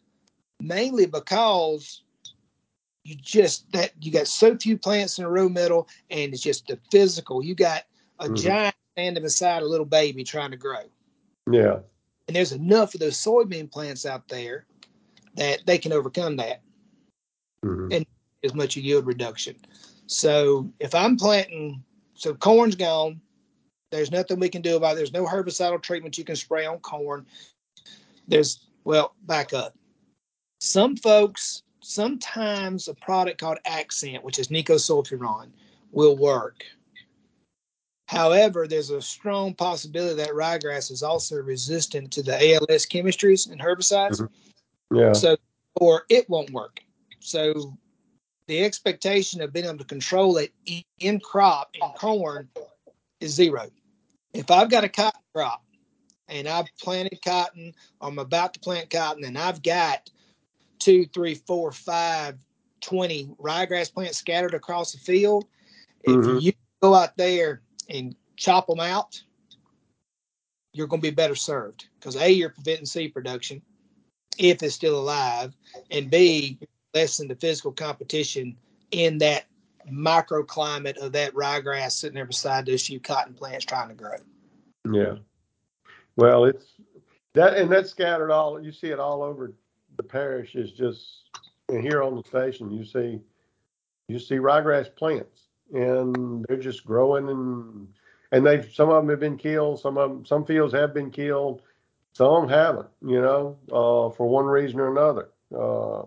mainly 0.61 1.05
because 1.05 2.03
you 3.05 3.15
just 3.15 3.71
that 3.71 3.91
you 4.01 4.11
got 4.11 4.27
so 4.27 4.57
few 4.57 4.77
plants 4.77 5.19
in 5.19 5.25
a 5.25 5.29
row 5.29 5.47
middle 5.47 5.87
and 6.09 6.33
it's 6.33 6.41
just 6.41 6.67
the 6.67 6.77
physical. 6.91 7.43
You 7.43 7.55
got 7.55 7.83
a 8.19 8.25
mm-hmm. 8.25 8.35
giant 8.35 8.75
standing 8.93 9.23
beside 9.23 9.61
a 9.61 9.65
little 9.65 9.85
baby 9.85 10.23
trying 10.23 10.51
to 10.51 10.57
grow. 10.57 10.81
Yeah. 11.49 11.79
And 12.27 12.35
there's 12.35 12.51
enough 12.51 12.95
of 12.95 12.99
those 12.99 13.15
soybean 13.15 13.71
plants 13.71 14.05
out 14.05 14.27
there 14.27 14.65
that 15.35 15.65
they 15.67 15.77
can 15.77 15.93
overcome 15.93 16.35
that. 16.37 16.61
Mm-hmm. 17.63 17.91
And 17.91 18.05
as 18.43 18.55
much 18.55 18.75
a 18.75 18.81
yield 18.81 19.05
reduction. 19.05 19.55
So 20.07 20.71
if 20.79 20.95
I'm 20.95 21.15
planting, 21.15 21.83
so 22.15 22.33
corn's 22.33 22.75
gone, 22.75 23.21
there's 23.91 24.11
nothing 24.11 24.39
we 24.39 24.49
can 24.49 24.63
do 24.63 24.77
about 24.77 24.93
it. 24.93 24.95
There's 24.95 25.13
no 25.13 25.25
herbicidal 25.25 25.81
treatment 25.81 26.17
you 26.17 26.23
can 26.23 26.35
spray 26.35 26.65
on 26.65 26.79
corn. 26.79 27.27
There's, 28.27 28.65
well, 28.83 29.13
back 29.23 29.53
up. 29.53 29.75
Some 30.59 30.95
folks 30.95 31.61
sometimes 31.85 32.87
a 32.87 32.95
product 32.95 33.39
called 33.39 33.59
Accent, 33.65 34.23
which 34.23 34.39
is 34.39 34.47
nicosulfuron, 34.47 35.49
will 35.91 36.17
work. 36.17 36.63
However, 38.07 38.67
there's 38.67 38.89
a 38.89 39.01
strong 39.01 39.53
possibility 39.53 40.15
that 40.15 40.31
ryegrass 40.31 40.91
is 40.91 41.03
also 41.03 41.37
resistant 41.37 42.11
to 42.13 42.23
the 42.23 42.33
ALS 42.33 42.85
chemistries 42.85 43.51
and 43.51 43.61
herbicides. 43.61 44.21
Mm-hmm. 44.21 44.95
Yeah. 44.95 45.13
So, 45.13 45.37
or 45.75 46.03
it 46.09 46.29
won't 46.29 46.51
work. 46.51 46.79
So, 47.19 47.77
the 48.47 48.63
expectation 48.63 49.41
of 49.41 49.53
being 49.53 49.65
able 49.65 49.79
to 49.79 49.85
control 49.85 50.37
it 50.37 50.51
in 50.99 51.19
crop 51.19 51.71
in 51.73 51.87
corn 51.97 52.47
is 53.19 53.33
zero. 53.33 53.69
If 54.33 54.51
I've 54.51 54.69
got 54.69 54.83
a 54.83 54.89
cotton 54.89 55.21
crop 55.33 55.63
and 56.27 56.47
I've 56.47 56.67
planted 56.79 57.19
cotton, 57.23 57.73
or 57.99 58.09
I'm 58.09 58.19
about 58.19 58.53
to 58.55 58.59
plant 58.59 58.89
cotton, 58.89 59.23
and 59.23 59.37
I've 59.37 59.63
got 59.63 60.09
two, 60.85 61.05
three, 61.07 61.33
four, 61.33 61.71
five, 61.71 62.37
20 62.81 63.31
ryegrass 63.41 63.91
plants 63.91 64.19
scattered 64.19 64.53
across 64.53 64.91
the 64.91 64.99
field. 64.99 65.45
Mm-hmm. 66.07 66.37
If 66.37 66.43
you 66.43 66.53
go 66.83 66.93
out 66.93 67.17
there 67.17 67.63
and 67.89 68.15
chop 68.35 68.67
them 68.67 68.79
out, 68.79 69.19
you're 70.73 70.85
going 70.85 71.01
to 71.01 71.07
be 71.09 71.15
better 71.15 71.33
served 71.33 71.87
because 71.99 72.15
A, 72.15 72.29
you're 72.29 72.51
preventing 72.51 72.85
seed 72.85 73.15
production 73.15 73.63
if 74.37 74.61
it's 74.61 74.75
still 74.75 74.99
alive, 74.99 75.55
and 75.89 76.11
B, 76.11 76.59
lessen 76.93 77.27
the 77.29 77.35
physical 77.35 77.71
competition 77.71 78.55
in 78.91 79.17
that 79.19 79.45
microclimate 79.91 80.97
of 80.97 81.13
that 81.13 81.33
ryegrass 81.33 81.93
sitting 81.93 82.15
there 82.15 82.25
beside 82.25 82.65
those 82.65 82.85
few 82.85 82.99
cotton 82.99 83.33
plants 83.33 83.65
trying 83.65 83.87
to 83.87 83.95
grow. 83.95 84.17
Yeah. 84.91 85.15
Well, 86.17 86.45
it's 86.45 86.65
that, 87.33 87.55
and 87.55 87.71
that's 87.71 87.89
scattered 87.89 88.29
all, 88.29 88.61
you 88.61 88.71
see 88.71 88.89
it 88.89 88.99
all 88.99 89.23
over 89.23 89.53
the 89.97 90.03
parish 90.03 90.55
is 90.55 90.71
just 90.71 91.39
here 91.69 92.03
on 92.03 92.15
the 92.15 92.23
station 92.23 92.71
you 92.71 92.85
see 92.85 93.19
you 94.07 94.19
see 94.19 94.35
ryegrass 94.35 94.93
plants 94.95 95.47
and 95.73 96.45
they're 96.47 96.57
just 96.57 96.85
growing 96.85 97.29
and 97.29 97.87
and 98.31 98.45
they've 98.45 98.69
some 98.73 98.89
of 98.89 98.95
them 98.95 99.09
have 99.09 99.19
been 99.19 99.37
killed 99.37 99.79
some 99.79 99.97
of 99.97 100.09
them 100.09 100.25
some 100.25 100.45
fields 100.45 100.73
have 100.73 100.93
been 100.93 101.09
killed 101.09 101.61
some 102.13 102.47
haven't 102.47 102.87
you 103.05 103.21
know 103.21 103.57
uh, 103.71 104.09
for 104.15 104.27
one 104.27 104.45
reason 104.45 104.79
or 104.79 104.91
another. 104.91 105.29
Uh, 105.55 106.03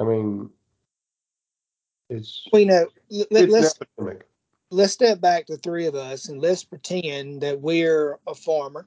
i 0.00 0.04
mean 0.04 0.48
it's 2.10 2.46
you 2.52 2.66
know 2.66 2.86
let, 3.30 3.50
us 3.50 3.78
let's 4.70 4.92
step 4.92 5.20
back 5.20 5.46
to 5.46 5.56
three 5.56 5.86
of 5.86 5.94
us 5.94 6.28
and 6.28 6.40
let's 6.40 6.64
pretend 6.64 7.40
that 7.40 7.60
we're 7.60 8.18
a 8.26 8.34
farmer 8.34 8.86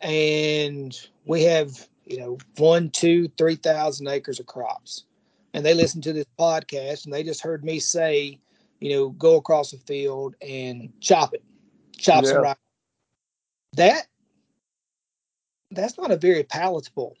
and 0.00 1.08
we 1.26 1.42
have 1.42 1.88
you 2.04 2.18
know, 2.18 2.38
one, 2.56 2.90
two, 2.90 3.28
three 3.38 3.56
thousand 3.56 4.08
acres 4.08 4.40
of 4.40 4.46
crops. 4.46 5.04
And 5.54 5.64
they 5.64 5.74
listen 5.74 6.00
to 6.02 6.12
this 6.12 6.26
podcast 6.38 7.04
and 7.04 7.12
they 7.12 7.22
just 7.22 7.42
heard 7.42 7.64
me 7.64 7.78
say, 7.78 8.40
you 8.80 8.90
know, 8.90 9.10
go 9.10 9.36
across 9.36 9.70
the 9.70 9.78
field 9.78 10.34
and 10.40 10.92
chop 11.00 11.34
it, 11.34 11.44
chop 11.98 12.24
yeah. 12.24 12.30
some 12.30 12.42
rock. 12.42 12.58
That 13.74 14.06
that's 15.70 15.98
not 15.98 16.10
a 16.10 16.16
very 16.16 16.42
palatable 16.42 17.16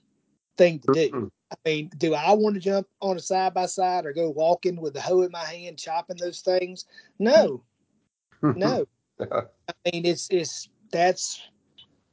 thing 0.56 0.78
to 0.80 0.92
do. 0.92 1.10
Mm-hmm. 1.10 1.26
I 1.52 1.56
mean, 1.68 1.90
do 1.98 2.14
I 2.14 2.32
want 2.32 2.54
to 2.54 2.60
jump 2.60 2.86
on 3.00 3.16
a 3.16 3.20
side 3.20 3.52
by 3.52 3.66
side 3.66 4.06
or 4.06 4.12
go 4.12 4.30
walking 4.30 4.80
with 4.80 4.94
the 4.94 5.00
hoe 5.00 5.22
in 5.22 5.30
my 5.30 5.44
hand 5.44 5.78
chopping 5.78 6.16
those 6.16 6.40
things? 6.40 6.86
No, 7.18 7.62
no. 8.42 8.86
I 9.20 9.44
mean, 9.92 10.06
it's 10.06 10.28
it's 10.30 10.68
that's 10.90 11.42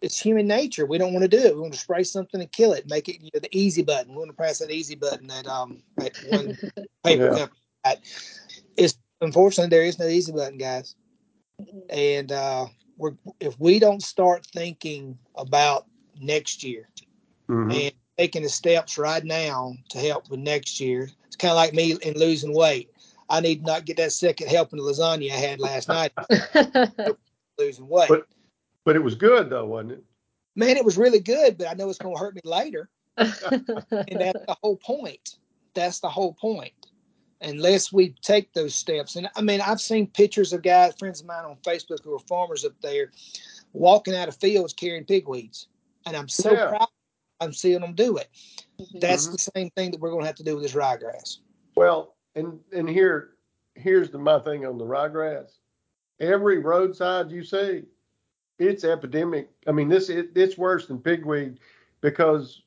it's 0.01 0.19
human 0.19 0.47
nature. 0.47 0.85
We 0.85 0.97
don't 0.97 1.13
want 1.13 1.23
to 1.29 1.37
do 1.37 1.43
it. 1.43 1.55
We 1.55 1.61
want 1.61 1.73
to 1.73 1.79
spray 1.79 2.03
something 2.03 2.39
and 2.39 2.51
kill 2.51 2.73
it, 2.73 2.89
make 2.89 3.09
it 3.09 3.21
you 3.21 3.29
know, 3.33 3.39
the 3.39 3.49
easy 3.57 3.81
button. 3.83 4.11
We 4.13 4.17
want 4.19 4.29
to 4.29 4.35
press 4.35 4.59
that 4.59 4.71
easy 4.71 4.95
button 4.95 5.27
that 5.27 5.47
um 5.47 5.81
that 5.97 6.15
one 6.29 6.57
paper 7.03 7.23
yeah. 7.25 7.29
company. 7.37 7.59
Got. 7.85 7.97
It's 8.77 8.97
unfortunately 9.21 9.69
there 9.69 9.85
is 9.85 9.99
no 9.99 10.07
easy 10.07 10.31
button, 10.31 10.57
guys. 10.57 10.95
And 11.89 12.31
uh, 12.31 12.67
we're 12.97 13.13
if 13.39 13.59
we 13.59 13.79
don't 13.79 14.01
start 14.03 14.45
thinking 14.53 15.17
about 15.35 15.85
next 16.21 16.63
year 16.63 16.87
Mhm. 17.49 17.73
and 17.87 17.93
taking 18.17 18.43
the 18.43 18.49
steps 18.49 18.97
right 18.97 19.23
now 19.23 19.73
to 19.89 19.97
help 19.97 20.29
with 20.29 20.39
next 20.39 20.79
year. 20.79 21.09
It's 21.27 21.35
kind 21.35 21.51
of 21.51 21.55
like 21.55 21.73
me 21.73 21.97
in 22.03 22.13
losing 22.17 22.53
weight. 22.53 22.89
I 23.29 23.39
need 23.41 23.63
not 23.65 23.85
get 23.85 23.97
that 23.97 24.11
second 24.11 24.47
helping 24.49 24.79
of 24.79 24.85
lasagna 24.85 25.31
I 25.31 25.35
had 25.35 25.59
last 25.59 25.87
night 25.87 26.11
losing 27.57 27.87
weight. 27.87 28.09
But- 28.09 28.27
But 28.89 28.95
it 28.95 29.03
was 29.03 29.13
good 29.13 29.51
though, 29.51 29.67
wasn't 29.67 29.91
it? 29.91 30.03
Man, 30.55 30.75
it 30.75 30.83
was 30.83 30.97
really 30.97 31.19
good, 31.19 31.59
but 31.59 31.67
I 31.67 31.75
know 31.75 31.89
it's 31.89 31.99
going 31.99 32.15
to 32.15 32.19
hurt 32.19 32.33
me 32.33 32.41
later. 32.43 32.89
And 33.19 34.19
that's 34.19 34.43
the 34.47 34.57
whole 34.63 34.77
point. 34.77 35.37
That's 35.75 35.99
the 35.99 36.09
whole 36.09 36.33
point. 36.33 36.73
Unless 37.39 37.93
we 37.93 38.15
take 38.23 38.51
those 38.53 38.73
steps. 38.73 39.15
And 39.15 39.29
I 39.35 39.43
mean, 39.43 39.61
I've 39.61 39.79
seen 39.79 40.07
pictures 40.07 40.53
of 40.53 40.63
guys, 40.63 40.95
friends 40.97 41.21
of 41.21 41.27
mine 41.27 41.45
on 41.45 41.57
Facebook 41.57 42.03
who 42.03 42.15
are 42.15 42.19
farmers 42.27 42.65
up 42.65 42.71
there 42.81 43.11
walking 43.73 44.15
out 44.15 44.27
of 44.27 44.35
fields 44.37 44.73
carrying 44.73 45.05
pigweeds. 45.05 45.67
And 46.07 46.17
I'm 46.17 46.27
so 46.27 46.53
Yeah. 46.53 46.69
proud 46.69 46.87
I'm 47.41 47.53
seeing 47.53 47.81
them 47.81 47.93
do 47.93 48.17
it. 48.17 48.29
That's 48.95 49.27
Mhm. 49.27 49.33
the 49.33 49.51
same 49.55 49.69
thing 49.75 49.91
that 49.91 49.99
we're 49.99 50.09
going 50.09 50.23
to 50.23 50.27
have 50.27 50.35
to 50.37 50.43
do 50.43 50.55
with 50.55 50.63
this 50.63 50.73
ryegrass. 50.73 51.41
Well, 51.75 52.15
and 52.33 52.59
and 52.73 52.89
here 52.89 53.35
here's 53.75 54.09
the 54.09 54.17
my 54.17 54.39
thing 54.39 54.65
on 54.65 54.79
the 54.79 54.85
ryegrass. 54.85 55.59
Every 56.19 56.57
roadside 56.57 57.29
you 57.29 57.43
see, 57.43 57.83
it's 58.59 58.83
epidemic. 58.83 59.49
I 59.67 59.71
mean, 59.71 59.87
this 59.89 60.09
it, 60.09 60.29
it's 60.35 60.57
worse 60.57 60.85
than 60.87 60.99
pigweed 60.99 61.57
because 62.01 62.61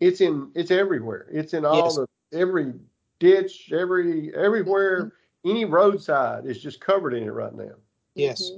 it's 0.00 0.20
in 0.20 0.50
it's 0.54 0.70
everywhere. 0.70 1.26
It's 1.30 1.54
in 1.54 1.64
all 1.64 1.84
Yes. 1.84 1.96
the 1.96 2.06
every 2.38 2.74
ditch, 3.18 3.72
every 3.72 4.34
everywhere. 4.34 5.04
Mm-hmm. 5.04 5.50
Any 5.50 5.64
roadside 5.64 6.44
is 6.44 6.62
just 6.62 6.80
covered 6.80 7.14
in 7.14 7.22
it 7.22 7.30
right 7.30 7.54
now. 7.54 7.74
Yes. 8.14 8.50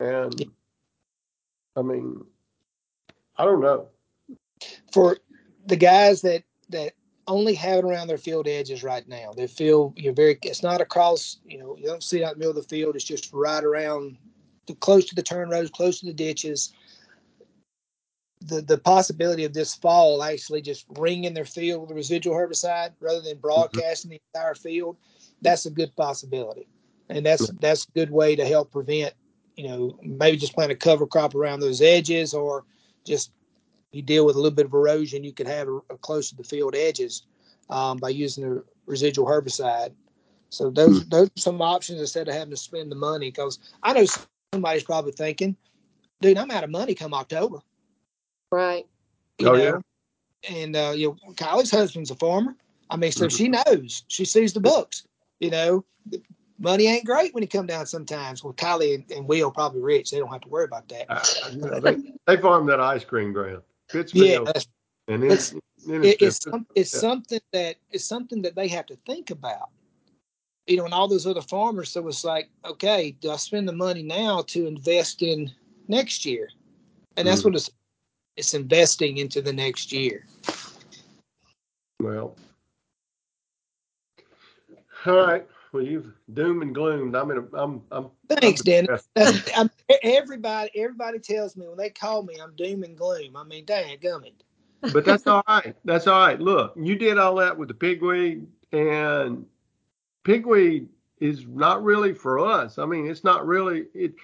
Mm-hmm. 0.00 0.04
And 0.04 0.44
I 1.76 1.82
mean, 1.82 2.24
I 3.36 3.44
don't 3.44 3.60
know. 3.60 3.88
For 4.92 5.16
the 5.66 5.76
guys 5.76 6.22
that 6.22 6.42
that 6.68 6.92
only 7.28 7.54
have 7.54 7.78
it 7.78 7.84
around 7.84 8.06
their 8.06 8.18
field 8.18 8.46
edges 8.46 8.84
right 8.84 9.06
now, 9.08 9.32
they 9.36 9.46
feel 9.46 9.92
you're 9.96 10.12
very. 10.12 10.38
It's 10.42 10.62
not 10.62 10.80
across. 10.80 11.38
You 11.44 11.58
know, 11.58 11.76
you 11.76 11.86
don't 11.86 12.02
see 12.02 12.20
it 12.20 12.24
out 12.24 12.34
in 12.34 12.38
the 12.38 12.46
middle 12.46 12.58
of 12.58 12.62
the 12.62 12.68
field. 12.68 12.94
It's 12.94 13.04
just 13.04 13.32
right 13.32 13.64
around, 13.64 14.12
the, 14.12 14.18
close 14.74 15.04
to 15.06 15.14
the 15.14 15.22
turn 15.22 15.48
rows, 15.48 15.70
close 15.70 16.00
to 16.00 16.06
the 16.06 16.12
ditches. 16.12 16.72
The 18.42 18.60
the 18.60 18.78
possibility 18.78 19.44
of 19.44 19.54
this 19.54 19.74
fall 19.74 20.22
actually 20.22 20.60
just 20.60 20.84
ringing 20.98 21.34
their 21.34 21.44
field 21.44 21.82
with 21.82 21.90
a 21.90 21.94
residual 21.94 22.36
herbicide 22.36 22.92
rather 23.00 23.20
than 23.20 23.38
broadcasting 23.38 24.10
the 24.10 24.20
entire 24.34 24.54
field, 24.54 24.96
that's 25.42 25.66
a 25.66 25.70
good 25.70 25.94
possibility, 25.96 26.66
and 27.08 27.24
that's 27.24 27.50
that's 27.60 27.86
a 27.86 27.92
good 27.92 28.10
way 28.10 28.36
to 28.36 28.44
help 28.44 28.70
prevent. 28.70 29.14
You 29.56 29.68
know, 29.68 29.98
maybe 30.02 30.36
just 30.36 30.52
plant 30.52 30.70
a 30.70 30.76
cover 30.76 31.06
crop 31.06 31.34
around 31.34 31.60
those 31.60 31.80
edges, 31.80 32.34
or 32.34 32.64
just 33.04 33.30
you 33.92 34.02
deal 34.02 34.26
with 34.26 34.36
a 34.36 34.38
little 34.38 34.54
bit 34.54 34.66
of 34.66 34.74
erosion 34.74 35.24
you 35.24 35.32
could 35.32 35.46
have 35.46 35.68
a, 35.68 35.76
a 35.90 35.98
close 35.98 36.28
to 36.28 36.36
the 36.36 36.44
field 36.44 36.74
edges 36.74 37.22
um, 37.70 37.96
by 37.96 38.10
using 38.10 38.44
a 38.44 38.62
residual 38.84 39.26
herbicide. 39.26 39.92
So 40.50 40.70
those 40.70 41.06
those 41.08 41.28
are 41.28 41.40
some 41.40 41.60
options 41.60 42.00
instead 42.00 42.28
of 42.28 42.34
having 42.34 42.50
to 42.50 42.56
spend 42.56 42.90
the 42.90 42.96
money. 42.96 43.30
Because 43.30 43.58
I 43.82 43.92
know 43.92 44.04
somebody's 44.56 44.84
probably 44.84 45.12
thinking, 45.12 45.54
"Dude, 46.22 46.38
I'm 46.38 46.50
out 46.50 46.64
of 46.64 46.70
money 46.70 46.94
come 46.94 47.12
October." 47.12 47.58
Right. 48.50 48.86
You 49.38 49.48
Oh, 49.50 49.56
know? 49.56 49.82
And 50.48 50.74
uh, 50.74 50.92
you 50.96 51.08
know, 51.26 51.32
Kylie's 51.34 51.70
husband's 51.70 52.10
a 52.10 52.14
farmer. 52.14 52.56
I 52.88 52.96
mean, 52.96 53.12
so 53.12 53.26
Mhm. 53.26 53.36
she 53.36 53.48
knows. 53.48 54.04
She 54.08 54.24
sees 54.24 54.52
the 54.54 54.60
books. 54.60 55.04
You 55.40 55.50
know, 55.50 55.84
money 56.58 56.86
ain't 56.86 57.04
great 57.04 57.34
when 57.34 57.42
you 57.42 57.48
come 57.48 57.66
down 57.66 57.84
sometimes. 57.84 58.42
Well, 58.42 58.54
Kylie 58.54 58.94
and, 58.94 59.10
and 59.10 59.28
Will 59.28 59.50
probably 59.50 59.82
rich. 59.82 60.10
They 60.10 60.18
don't 60.18 60.32
have 60.32 60.40
to 60.42 60.48
worry 60.48 60.64
about 60.64 60.88
that. 60.88 61.06
I, 61.10 61.50
you 61.50 61.58
know, 61.58 61.80
they 61.80 61.96
they 62.26 62.40
farm 62.40 62.66
that 62.66 62.80
ice 62.80 63.04
cream 63.04 63.32
ground. 63.32 63.60
Yeah, 63.60 63.92
Pittsfield, 63.92 64.46
that's 64.46 64.66
and 65.08 65.22
then, 65.22 65.30
it's- 65.32 65.54
it's 65.88 66.22
it's 66.22 66.42
some, 66.42 66.66
it's 66.74 66.94
yeah. 66.94 67.00
something 67.00 67.40
that 67.52 67.76
it's 67.90 68.04
something 68.04 68.40
that 68.42 68.54
they 68.56 68.68
have 68.68 68.86
to 68.86 68.96
think 69.06 69.30
about. 69.30 69.68
You 70.66 70.78
know, 70.78 70.84
and 70.84 70.94
all 70.94 71.08
those 71.08 71.26
other 71.26 71.42
farmers. 71.42 71.90
So 71.90 72.06
it's 72.08 72.24
like, 72.24 72.50
okay, 72.64 73.12
do 73.20 73.30
I 73.30 73.36
spend 73.36 73.68
the 73.68 73.72
money 73.72 74.02
now 74.02 74.42
to 74.48 74.66
invest 74.66 75.22
in 75.22 75.52
next 75.88 76.24
year? 76.24 76.48
And 77.16 77.26
that's 77.26 77.42
Mhm. 77.42 77.44
what 77.46 77.54
it's 77.56 77.70
it's 78.36 78.54
investing 78.54 79.16
into 79.18 79.40
the 79.40 79.52
next 79.52 79.92
year. 79.92 80.26
Well, 82.00 82.36
all 85.06 85.26
right. 85.26 85.46
Well, 85.72 85.82
you've 85.82 86.12
doom 86.34 86.62
and 86.62 86.74
gloomed. 86.74 87.16
I'm 87.16 87.30
in 87.30 87.38
a, 87.38 87.56
I'm, 87.56 87.82
I'm. 87.90 88.10
Thanks. 88.28 88.62
I'm, 89.56 89.70
everybody 90.02 90.70
everybody 90.74 91.18
tells 91.18 91.56
me 91.56 91.66
when 91.66 91.76
they 91.76 91.90
call 91.90 92.22
me, 92.22 92.36
I'm 92.42 92.54
doom 92.56 92.82
and 92.82 92.96
gloom. 92.96 93.36
I 93.36 93.44
mean, 93.44 93.64
dang 93.64 93.98
gummit. 93.98 94.32
But 94.92 95.04
that's 95.04 95.26
all 95.26 95.42
right. 95.48 95.74
That's 95.84 96.06
all 96.06 96.20
right. 96.20 96.40
Look, 96.40 96.74
you 96.76 96.96
did 96.96 97.18
all 97.18 97.34
that 97.36 97.56
with 97.56 97.68
the 97.68 97.74
pigweed, 97.74 98.46
and 98.72 99.46
pigweed 100.26 100.88
is 101.20 101.46
not 101.46 101.82
really 101.82 102.12
for 102.12 102.38
us. 102.38 102.78
I 102.78 102.84
mean, 102.84 103.08
it's 103.08 103.24
not 103.24 103.46
really 103.46 103.86
it. 103.94 104.14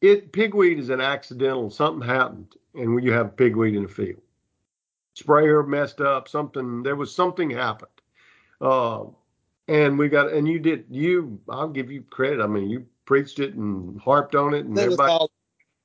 It 0.00 0.32
pigweed 0.32 0.78
is 0.78 0.88
an 0.88 1.00
accidental. 1.00 1.70
Something 1.70 2.08
happened, 2.08 2.56
and 2.74 3.02
you 3.04 3.12
have 3.12 3.36
pigweed 3.36 3.76
in 3.76 3.82
the 3.82 3.88
field. 3.88 4.22
Sprayer 5.14 5.62
messed 5.62 6.00
up. 6.00 6.28
Something 6.28 6.82
there 6.82 6.96
was 6.96 7.14
something 7.14 7.50
happened. 7.50 7.90
Uh, 8.60 9.04
and 9.68 9.98
we 9.98 10.08
got 10.08 10.32
and 10.32 10.48
you 10.48 10.58
did 10.58 10.86
you. 10.90 11.38
I'll 11.48 11.68
give 11.68 11.90
you 11.90 12.02
credit. 12.02 12.40
I 12.40 12.46
mean, 12.46 12.70
you 12.70 12.86
preached 13.04 13.38
it 13.38 13.54
and 13.54 14.00
harped 14.00 14.34
on 14.34 14.54
it, 14.54 14.64
and 14.64 14.76
It 14.78 14.86
was 14.86 14.94
everybody. 14.94 15.12
all 15.12 15.30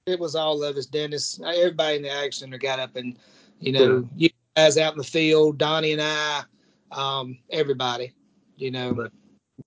it 0.05 0.19
was 0.19 0.35
all 0.35 0.63
of 0.63 0.77
us, 0.77 0.85
Dennis. 0.85 1.39
Everybody 1.45 1.97
in 1.97 2.01
the 2.03 2.11
ag 2.11 2.33
center 2.33 2.57
got 2.57 2.79
up 2.79 2.95
and 2.95 3.17
you 3.59 3.71
know, 3.71 4.07
you 4.15 4.29
guys 4.55 4.77
out 4.77 4.93
in 4.93 4.97
the 4.97 5.03
field, 5.03 5.57
Donnie 5.57 5.93
and 5.93 6.01
I, 6.01 6.43
um, 6.91 7.37
everybody, 7.49 8.13
you 8.57 8.71
know. 8.71 8.93
But 8.93 9.11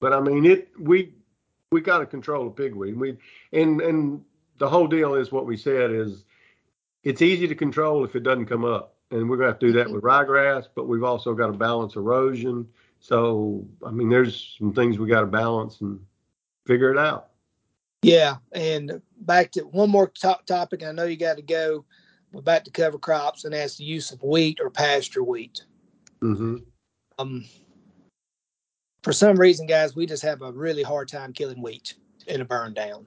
but 0.00 0.12
I 0.12 0.20
mean 0.20 0.44
it 0.44 0.70
we 0.78 1.14
we 1.70 1.80
got 1.80 1.98
to 1.98 2.06
control 2.06 2.44
the 2.44 2.50
pigweed. 2.50 2.96
We 2.96 3.16
and 3.52 3.80
and 3.80 4.24
the 4.58 4.68
whole 4.68 4.86
deal 4.86 5.14
is 5.14 5.32
what 5.32 5.46
we 5.46 5.56
said 5.56 5.90
is 5.90 6.24
it's 7.02 7.22
easy 7.22 7.46
to 7.48 7.54
control 7.54 8.04
if 8.04 8.16
it 8.16 8.22
doesn't 8.22 8.46
come 8.46 8.64
up. 8.64 8.94
And 9.10 9.28
we're 9.30 9.36
gonna 9.36 9.50
have 9.50 9.58
to 9.60 9.66
do 9.66 9.72
that 9.74 9.90
with 9.90 10.02
ryegrass, 10.02 10.66
but 10.74 10.88
we've 10.88 11.04
also 11.04 11.34
got 11.34 11.46
to 11.46 11.52
balance 11.52 11.96
erosion. 11.96 12.66
So 13.00 13.66
I 13.84 13.90
mean 13.90 14.08
there's 14.08 14.56
some 14.58 14.72
things 14.72 14.98
we 14.98 15.08
got 15.08 15.20
to 15.20 15.26
balance 15.26 15.80
and 15.80 16.00
figure 16.66 16.90
it 16.90 16.98
out. 16.98 17.28
Yeah, 18.02 18.36
and 18.52 19.00
back 19.20 19.52
to 19.52 19.62
one 19.62 19.90
more 19.90 20.08
top 20.08 20.46
topic. 20.46 20.84
I 20.84 20.92
know 20.92 21.04
you 21.04 21.16
got 21.16 21.36
to 21.36 21.42
go. 21.42 21.84
But 22.32 22.44
back 22.44 22.64
to 22.64 22.70
cover 22.70 22.98
crops, 22.98 23.44
and 23.44 23.54
that's 23.54 23.76
the 23.76 23.84
use 23.84 24.10
of 24.10 24.22
wheat 24.22 24.58
or 24.60 24.68
pasture 24.68 25.22
wheat. 25.22 25.62
Mm-hmm. 26.22 26.56
Um, 27.18 27.44
for 29.06 29.12
some 29.12 29.36
reason, 29.36 29.68
guys, 29.68 29.94
we 29.94 30.04
just 30.04 30.24
have 30.24 30.42
a 30.42 30.50
really 30.50 30.82
hard 30.82 31.06
time 31.06 31.32
killing 31.32 31.62
wheat 31.62 31.94
in 32.26 32.40
a 32.40 32.44
burn 32.44 32.74
down. 32.74 33.06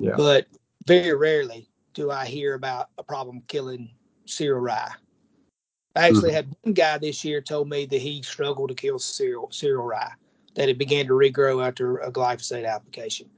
Yeah. 0.00 0.14
But 0.16 0.48
very 0.88 1.14
rarely 1.14 1.68
do 1.94 2.10
I 2.10 2.26
hear 2.26 2.54
about 2.54 2.88
a 2.98 3.04
problem 3.04 3.40
killing 3.46 3.92
cereal 4.26 4.58
rye. 4.58 4.90
I 5.94 6.08
actually 6.08 6.32
had 6.32 6.52
one 6.62 6.74
guy 6.74 6.98
this 6.98 7.24
year 7.24 7.40
told 7.40 7.68
me 7.68 7.86
that 7.86 8.02
he 8.02 8.22
struggled 8.22 8.70
to 8.70 8.74
kill 8.74 8.98
cereal 8.98 9.48
cereal 9.52 9.84
rye, 9.84 10.10
that 10.56 10.68
it 10.68 10.78
began 10.78 11.06
to 11.06 11.12
regrow 11.12 11.64
after 11.64 11.98
a 11.98 12.10
glyphosate 12.10 12.68
application. 12.68 13.30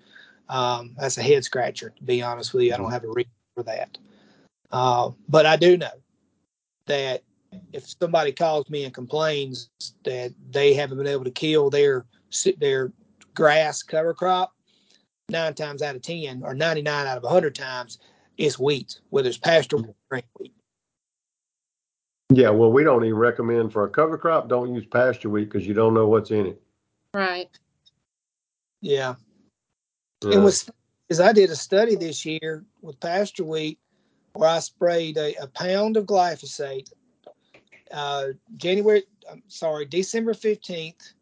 Um, 0.48 0.96
that's 0.98 1.18
a 1.18 1.22
head 1.22 1.44
scratcher, 1.44 1.92
to 1.94 2.04
be 2.04 2.22
honest 2.22 2.54
with 2.54 2.64
you. 2.64 2.72
I 2.72 2.78
don't 2.78 2.90
have 2.90 3.04
a 3.04 3.08
reason 3.08 3.32
for 3.54 3.64
that. 3.64 3.98
Uh, 4.70 5.10
but 5.28 5.44
I 5.44 5.56
do 5.56 5.76
know 5.76 5.92
that 6.86 7.22
if 7.72 7.94
somebody 8.00 8.32
calls 8.32 8.68
me 8.70 8.84
and 8.84 8.94
complains 8.94 9.70
that 10.04 10.32
they 10.50 10.74
haven't 10.74 10.98
been 10.98 11.06
able 11.06 11.24
to 11.24 11.30
kill 11.30 11.70
their 11.70 12.06
their 12.58 12.92
grass 13.34 13.82
cover 13.82 14.14
crop, 14.14 14.54
nine 15.28 15.54
times 15.54 15.82
out 15.82 15.96
of 15.96 16.02
ten, 16.02 16.42
or 16.44 16.54
ninety 16.54 16.82
nine 16.82 17.06
out 17.06 17.18
of 17.18 17.24
hundred 17.24 17.54
times, 17.54 17.98
it's 18.38 18.58
wheat, 18.58 19.00
whether 19.10 19.28
it's 19.28 19.38
pasture 19.38 19.76
or 19.76 19.94
grain 20.10 20.22
wheat. 20.38 20.54
Yeah, 22.32 22.50
well, 22.50 22.72
we 22.72 22.82
don't 22.82 23.04
even 23.04 23.18
recommend 23.18 23.72
for 23.72 23.84
a 23.84 23.90
cover 23.90 24.16
crop. 24.16 24.48
Don't 24.48 24.74
use 24.74 24.86
pasture 24.86 25.28
wheat 25.28 25.50
because 25.50 25.66
you 25.66 25.74
don't 25.74 25.92
know 25.92 26.06
what's 26.08 26.30
in 26.30 26.46
it. 26.46 26.62
Right. 27.12 27.50
Yeah, 28.80 29.16
Uh, 30.24 30.30
it 30.30 30.38
was 30.38 30.70
is 31.08 31.20
I 31.20 31.32
did 31.32 31.50
a 31.50 31.56
study 31.56 31.94
this 31.94 32.24
year 32.24 32.64
with 32.80 32.98
pasture 33.00 33.44
wheat 33.44 33.78
where 34.32 34.48
I 34.48 34.60
sprayed 34.60 35.18
a, 35.18 35.34
a 35.42 35.46
pound 35.46 35.96
of 35.98 36.06
glyphosate 36.06 36.90
uh, 37.92 38.28
January, 38.56 39.04
I'm 39.30 39.42
sorry, 39.48 39.84
December 39.84 40.34
15th, 40.34 41.12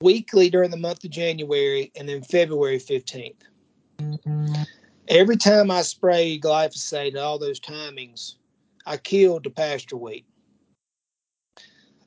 weekly 0.00 0.50
during 0.50 0.70
the 0.70 0.76
month 0.76 1.04
of 1.04 1.10
January, 1.10 1.92
and 1.96 2.08
then 2.08 2.22
February 2.22 2.78
15th. 2.78 3.34
Every 5.08 5.36
time 5.36 5.70
I 5.70 5.82
sprayed 5.82 6.42
glyphosate 6.42 7.14
at 7.14 7.20
all 7.20 7.38
those 7.38 7.60
timings, 7.60 8.36
I 8.86 8.96
killed 8.96 9.44
the 9.44 9.50
pasture 9.50 9.96
wheat. 9.96 10.24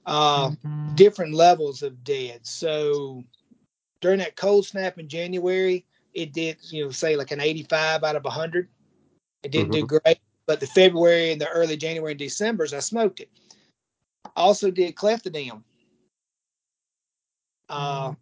Uh, 0.06 0.51
different 0.95 1.34
levels 1.34 1.84
of 1.84 2.04
dead. 2.04 2.45
So 2.45 3.24
during 4.01 4.20
that 4.20 4.36
cold 4.36 4.66
snap 4.66 4.99
in 4.99 5.08
January, 5.08 5.86
it 6.14 6.34
did, 6.34 6.58
you 6.62 6.86
know, 6.86 6.91
say 6.91 7.16
like 7.16 7.32
an 7.32 7.39
85 7.39 8.04
out 8.04 8.16
of 8.16 8.24
100. 8.24 8.68
It 9.43 9.51
didn't 9.51 9.72
do 9.72 9.86
great. 9.86 10.20
But 10.45 10.60
the 10.60 10.68
February 10.68 11.32
and 11.32 11.39
the 11.39 11.49
early 11.49 11.78
January 11.78 12.12
and 12.12 12.20
December's, 12.20 12.74
I 12.74 12.80
smoked 12.80 13.22
it. 13.22 13.30
I 14.26 14.30
also 14.36 14.71
did 14.71 14.95
clethodim. 14.95 15.63
Uh, 17.69 18.13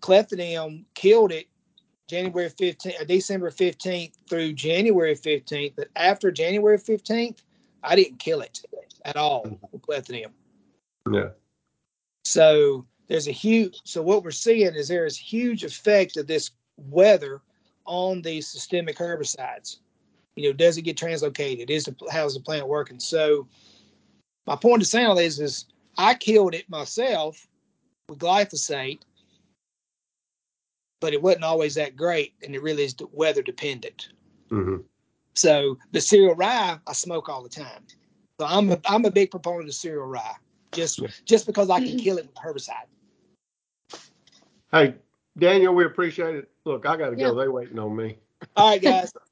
clethodim 0.00 0.84
killed 0.94 1.32
it 1.32 1.46
January 2.08 2.50
15th, 2.50 3.00
uh, 3.00 3.04
December 3.04 3.50
15th 3.50 4.12
through 4.28 4.52
January 4.52 5.14
15th. 5.14 5.74
But 5.76 5.88
after 5.96 6.30
January 6.30 6.78
15th, 6.78 7.42
I 7.82 7.96
didn't 7.96 8.18
kill 8.18 8.40
it 8.40 8.62
at 9.04 9.16
all 9.16 9.58
with 9.72 9.82
clethodim. 9.82 10.30
Yeah. 11.10 11.30
So 12.24 12.86
there's 13.08 13.28
a 13.28 13.32
huge. 13.32 13.80
So 13.84 14.02
what 14.02 14.22
we're 14.22 14.30
seeing 14.30 14.74
is 14.74 14.88
there 14.88 15.06
is 15.06 15.16
huge 15.16 15.64
effect 15.64 16.16
of 16.16 16.26
this 16.26 16.50
weather 16.76 17.40
on 17.84 18.22
these 18.22 18.46
systemic 18.46 18.96
herbicides. 18.96 19.78
You 20.36 20.48
know, 20.48 20.52
does 20.52 20.78
it 20.78 20.82
get 20.82 20.96
translocated? 20.96 21.70
Is 21.70 21.84
the 21.84 21.94
how's 22.10 22.34
the 22.34 22.40
plant 22.40 22.68
working? 22.68 23.00
So 23.00 23.48
my 24.50 24.56
point 24.56 24.82
of 24.82 24.88
saying 24.88 25.06
all 25.06 25.14
this 25.14 25.38
is 25.38 25.66
I 25.96 26.14
killed 26.14 26.56
it 26.56 26.68
myself 26.68 27.46
with 28.08 28.18
glyphosate, 28.18 28.98
but 31.00 31.12
it 31.14 31.22
wasn't 31.22 31.44
always 31.44 31.76
that 31.76 31.94
great, 31.94 32.34
and 32.42 32.52
it 32.56 32.60
really 32.60 32.82
is 32.82 32.96
weather 33.12 33.42
dependent. 33.42 34.08
Mm-hmm. 34.50 34.78
So 35.34 35.78
the 35.92 36.00
cereal 36.00 36.34
rye 36.34 36.80
I 36.84 36.92
smoke 36.92 37.28
all 37.28 37.44
the 37.44 37.48
time. 37.48 37.84
So 38.40 38.46
I'm 38.46 38.72
a, 38.72 38.80
I'm 38.86 39.04
a 39.04 39.10
big 39.12 39.30
proponent 39.30 39.68
of 39.68 39.74
cereal 39.76 40.06
rye, 40.06 40.34
just 40.72 41.00
just 41.24 41.46
because 41.46 41.70
I 41.70 41.78
can 41.78 41.96
kill 41.96 42.18
it 42.18 42.26
with 42.26 42.34
herbicide. 42.34 42.88
Hey, 44.72 44.96
Daniel, 45.38 45.76
we 45.76 45.84
appreciate 45.84 46.34
it. 46.34 46.50
Look, 46.64 46.86
I 46.86 46.96
got 46.96 47.10
to 47.10 47.16
Yeah. 47.16 47.28
go. 47.28 47.36
They 47.36 47.46
waiting 47.46 47.78
on 47.78 47.94
me. 47.94 48.18
All 48.56 48.70
right, 48.70 48.82
guys. 48.82 49.12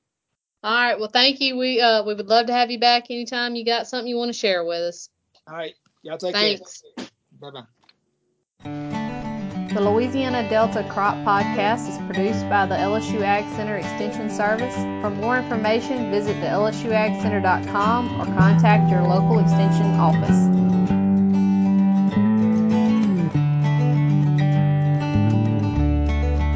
All 0.63 0.75
right. 0.75 0.99
Well, 0.99 1.11
thank 1.13 1.41
you. 1.41 1.57
We 1.57 1.81
uh 1.81 2.03
we 2.05 2.15
would 2.15 2.27
love 2.27 2.47
to 2.47 2.53
have 2.53 2.71
you 2.71 2.81
back 2.81 3.11
anytime 3.11 3.55
you 3.55 3.65
got 3.65 3.87
something 3.87 4.09
you 4.09 4.17
want 4.17 4.31
to 4.31 4.39
share 4.39 4.65
with 4.65 4.81
us. 4.81 5.09
All 5.49 5.57
right, 5.57 5.75
y'all 6.03 6.19
take 6.19 6.35
Thanks. 6.35 6.83
care. 6.97 7.07
Bye 7.41 7.51
bye. 7.51 8.95
The 9.73 9.81
Louisiana 9.83 10.49
Delta 10.49 10.85
Crop 10.91 11.15
Podcast 11.27 11.89
is 11.89 11.99
produced 12.07 12.49
by 12.49 12.67
the 12.67 12.75
LSU 12.75 13.21
Ag 13.21 13.45
Center 13.55 13.77
Extension 13.77 14.31
Service. 14.31 14.75
For 14.75 15.11
more 15.11 15.39
information, 15.39 16.11
visit 16.11 16.41
the 16.41 16.47
lsuagcenter.com 16.47 18.21
or 18.21 18.25
contact 18.35 18.91
your 18.91 19.03
local 19.03 19.39
extension 19.39 19.87
office. 20.01 20.78